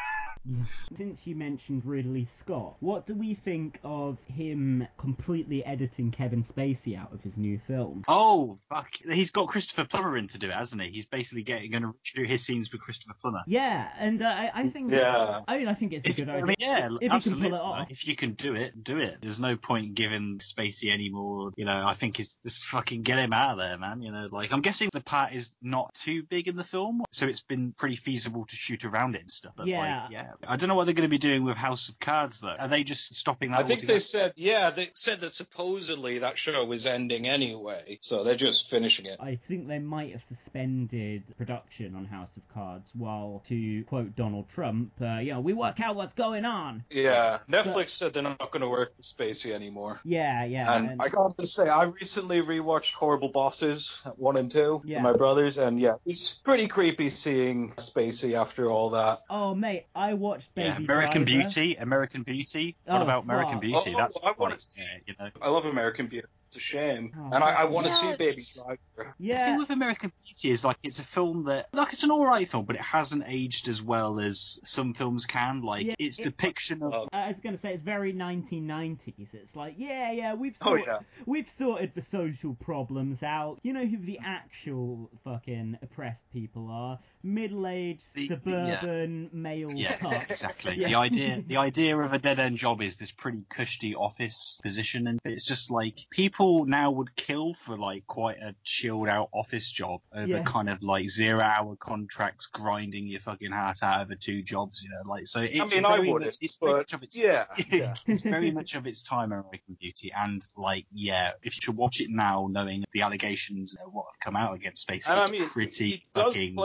[0.98, 6.98] Since you mentioned Ridley Scott, what do we think of him completely editing Kevin Spacey
[6.98, 8.04] out of his new film?
[8.08, 8.89] Oh, fuck.
[9.10, 10.89] He's got Christopher Plummer in to do it, hasn't he?
[10.89, 13.42] He's basically getting going to do his scenes with Christopher Plummer.
[13.46, 14.89] Yeah, and uh, I, I think.
[14.92, 15.42] Yeah.
[15.48, 16.46] I mean, I think it's a If, good I idea.
[16.48, 17.46] mean, yeah, if, if absolutely.
[17.46, 17.88] you can pull it off.
[17.92, 19.18] If you can do it, do it.
[19.22, 21.52] There's no point giving Spacey any more.
[21.56, 24.02] You know, I think it's just fucking get him out of there, man.
[24.02, 27.28] You know, like I'm guessing the part is not too big in the film, so
[27.28, 29.54] it's been pretty feasible to shoot around it and stuff.
[29.56, 29.78] But Yeah.
[30.04, 30.28] like, yeah.
[30.48, 32.56] I don't know what they're going to be doing with House of Cards though.
[32.60, 33.60] Are they just stopping that?
[33.60, 33.94] I think altogether?
[33.94, 38.70] they said, yeah, they said that supposedly that show was ending anyway, so they're just
[38.70, 39.18] finishing it.
[39.20, 44.46] I think they might have suspended production on House of Cards while, to quote Donald
[44.54, 46.84] Trump, uh, you know, we work out what's going on.
[46.90, 50.00] Yeah, Netflix said they're not going to work with Spacey anymore.
[50.04, 50.76] Yeah, yeah.
[50.76, 54.98] And, and- I got to say, I recently rewatched Horrible Bosses one and two Yeah.
[54.98, 59.22] with my brothers, and yeah, it's pretty creepy seeing Spacey after all that.
[59.30, 61.41] Oh, mate, I watched Baby Yeah, American Driver.
[61.43, 62.76] Beauty, American Beauty.
[62.86, 63.61] What Oh, about American fuck.
[63.61, 63.93] Beauty?
[63.95, 65.30] Oh, That's I wanna like, yeah, you know.
[65.41, 66.28] I love American Beauty.
[66.47, 69.15] It's a shame, Oh, and I, I want to yeah, see Baby it's- Driver.
[69.17, 72.45] The thing with American Beauty is like it's a film that like it's an alright
[72.45, 75.61] film, but it hasn't aged as well as some films can.
[75.61, 77.07] Like Yeah, its it- depiction of oh.
[77.13, 79.28] I was going to say it's very 1990s.
[79.34, 80.99] It's like, yeah, yeah, we've Oh, yeah.
[81.26, 83.59] we've sorted the social problems out.
[83.63, 86.99] You know who the actual fucking oppressed people are?
[87.24, 90.26] Middle-aged The- the- suburban male yeah, cops.
[90.30, 90.76] exactly.
[90.78, 90.88] Yeah.
[90.89, 95.07] The idea, the idea of a dead end job is this pretty cushy office position,
[95.07, 99.69] and it's just like people now would kill for like quite a chilled out office
[99.72, 100.43] job over Yeah.
[100.43, 104.84] kind of like zero hour contracts, grinding your fucking heart out over two jobs.
[104.84, 105.41] You know, like so.
[105.41, 107.93] It's mean, I very wouldn't, much- it's very but much of its yeah, yeah.
[108.07, 112.01] it's very much of its time, American Beauty, and like yeah, if you should watch
[112.01, 115.32] it now, knowing the allegations and what have come out against Spacey, And I it's
[115.32, 116.55] mean, pretty he does fucking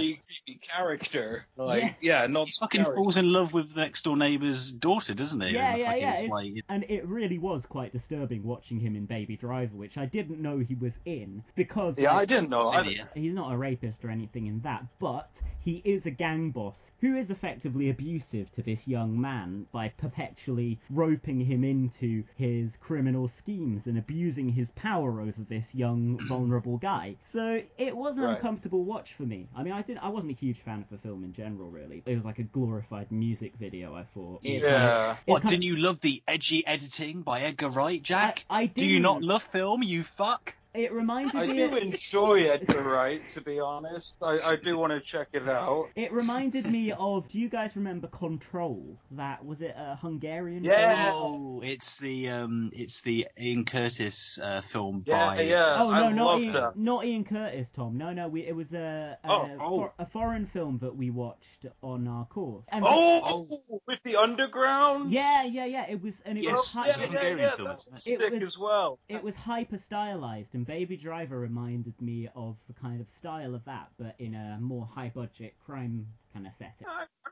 [0.00, 0.18] play a unsettling.
[0.26, 1.46] pretty creepy character.
[1.56, 5.40] Like, yeah, not He fucking falls in love with the next door neighbour's daughter, doesn't
[5.40, 5.50] he?
[5.54, 6.10] Yeah, And yeah, fucking, yeah.
[6.12, 9.96] it's it's- like- and it really was quite disturbing watching him in Baby Driver, which
[9.96, 11.96] I didn't know he was in because.
[11.98, 13.08] Yeah, like, I didn't know either.
[13.14, 15.30] He's not a rapist or anything in that, but
[15.62, 20.78] he is a gang boss who is effectively abusive to this young man by perpetually
[20.90, 27.14] roping him into his criminal schemes and abusing his power over this young, vulnerable guy.
[27.32, 28.36] So it was an Right.
[28.36, 29.48] uncomfortable watch for me.
[29.56, 30.04] I mean, I didn't.
[30.04, 32.02] I wasn't a huge fan of the film in general, really.
[32.06, 33.94] It was like a glorified music video.
[33.94, 34.40] I thought.
[34.42, 35.42] It kind of- What?
[35.46, 38.44] Didn't you love the edgy editing by Edgar Wright, Jack?
[38.48, 39.82] I Do you not love film?
[39.82, 40.54] You fuck.
[40.72, 41.64] It reminded I me.
[41.64, 44.16] I do enjoy Edgar Wright, to be honest.
[44.22, 45.88] I, I do want to check it out.
[45.96, 47.28] It reminded me of.
[47.28, 48.96] Do you guys remember Control?
[49.12, 50.62] That was it a Hungarian?
[50.62, 51.10] Yeah.
[51.10, 51.16] film?
[51.16, 55.42] Oh, it's the um, it's the Ian Curtis uh, film Yeah, by.
[55.42, 55.74] yeah.
[55.78, 56.76] Oh no, I not love Ian, that.
[56.76, 57.98] not Ian Curtis, Tom.
[57.98, 59.68] No, no, we, it was a a, Oh, oh.
[59.78, 62.64] for- a foreign film that we watched on our course.
[62.68, 63.46] And Oh,
[63.88, 65.12] with the underground.
[65.12, 65.86] Yeah, yeah, yeah.
[65.88, 66.76] It was, and it Yes, was.
[66.76, 68.32] yeah, yeah, Hungarian yeah, film, that's it?
[68.32, 68.98] was, as well.
[69.08, 73.64] It was hyper stylized, and Baby Driver reminded me of the kind of style of
[73.64, 76.86] that, but in a more high budget crime kind of setting.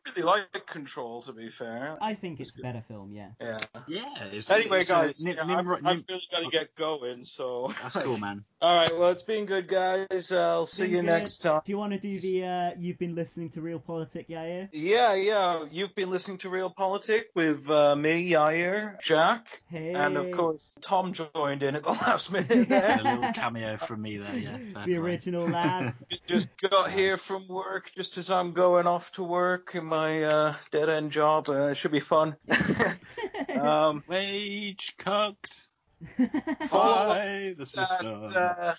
[0.09, 1.97] I really like Control, to be fair.
[2.01, 3.29] I think it's a better film, yeah.
[3.41, 3.59] Yeah.
[3.87, 4.05] Yeah.
[4.33, 7.73] It's, Anyway, it's, guys, Nim- yeah, Nimrod- I've, I've really got to get going, so.
[7.83, 8.45] That's cool, man.
[8.61, 10.33] All right, well, it's been good, guys.
[10.33, 11.07] Uh, I'll see you good.
[11.07, 11.61] next time.
[11.65, 12.45] Do you want to do the?
[12.45, 14.69] uh You've been listening to Real Politic, Yair?
[14.73, 15.65] Yeah, yeah.
[15.71, 19.93] You've been listening to Real Politic with uh, me, Yair, Jack, Hey.
[19.95, 22.99] and of course Tom joined in at the last minute there.
[23.01, 24.59] a little cameo from me there, yeah.
[24.59, 24.95] The play.
[24.97, 25.95] original lad.
[26.27, 30.55] Just got here from work just as I'm going off to work in my uh,
[30.71, 31.49] dead end job.
[31.49, 32.37] Uh, it should be fun.
[33.61, 35.69] um, Wage cooked.
[36.69, 38.25] follow By the us system.
[38.25, 38.75] at, uh,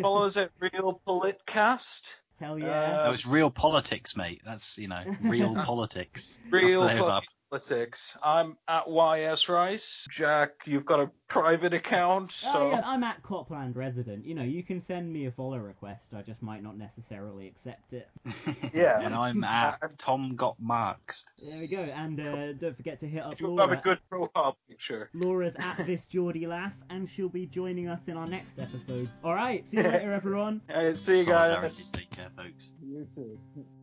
[0.00, 2.20] follow us at Real Politcast.
[2.40, 3.04] Hell yeah.
[3.06, 4.42] no, it's real politics, mate.
[4.44, 6.38] That's you know, real politics.
[6.50, 8.16] That's Real the name fucking politics.
[8.22, 10.06] I'm at YS Rice.
[10.10, 14.24] Jack, you've got a private account, so Oh, yeah, I'm at Copland resident.
[14.24, 16.02] You know, you can send me a follow request.
[16.16, 18.08] I just might not necessarily accept it.
[18.74, 19.00] yeah.
[19.00, 21.24] and I'm at Tom got marks.
[21.42, 21.78] There we go.
[21.78, 23.68] And uh, don't forget to hit up you Laura.
[23.68, 25.10] have a good profile picture.
[25.14, 29.08] Laura's at this Geordie lass, and she'll be joining us in our next episode.
[29.22, 30.60] All right, see you later, everyone.
[30.70, 31.90] All right, see you Solidarity, guys.
[31.90, 32.72] Take care, folks.
[32.82, 33.38] You too.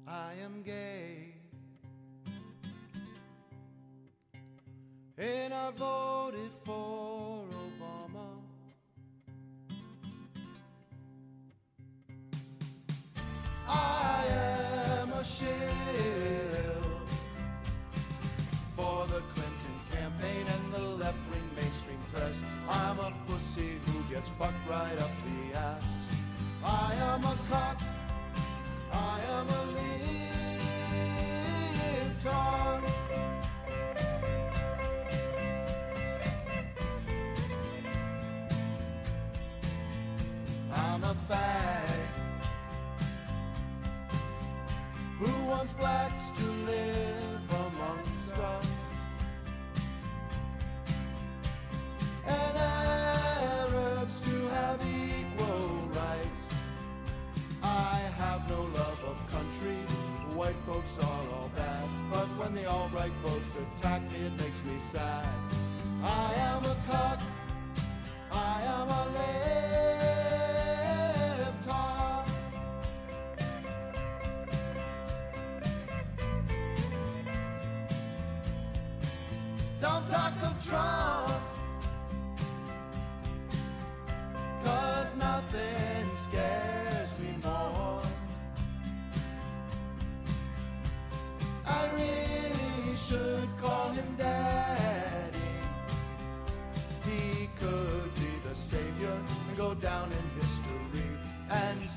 [0.07, 1.32] I am gay.
[5.23, 8.27] And I voted for Obama.
[13.65, 14.25] I
[14.99, 15.47] am a shill
[18.75, 22.43] for the Clinton campaign and the left wing mainstream press.
[22.67, 25.83] I'm a pussy who gets fucked right up the ass.
[26.65, 27.37] I am a
[63.83, 65.27] attack it makes me sad.
[66.03, 67.22] I am a cock.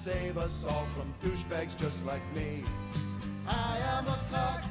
[0.07, 2.63] Save us all from douchebags just like me.
[3.49, 4.63] I am a cuck.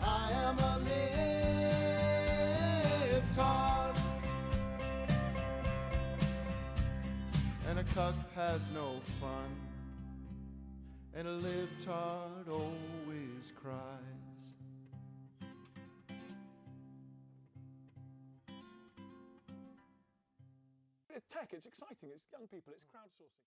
[0.00, 0.80] I am a
[3.36, 3.96] libtard.
[7.68, 9.50] And a cuck has no fun.
[11.14, 14.22] And a libtard always cries.
[21.14, 23.32] It's tech, it's exciting, it's young people, it's crowdsourcing.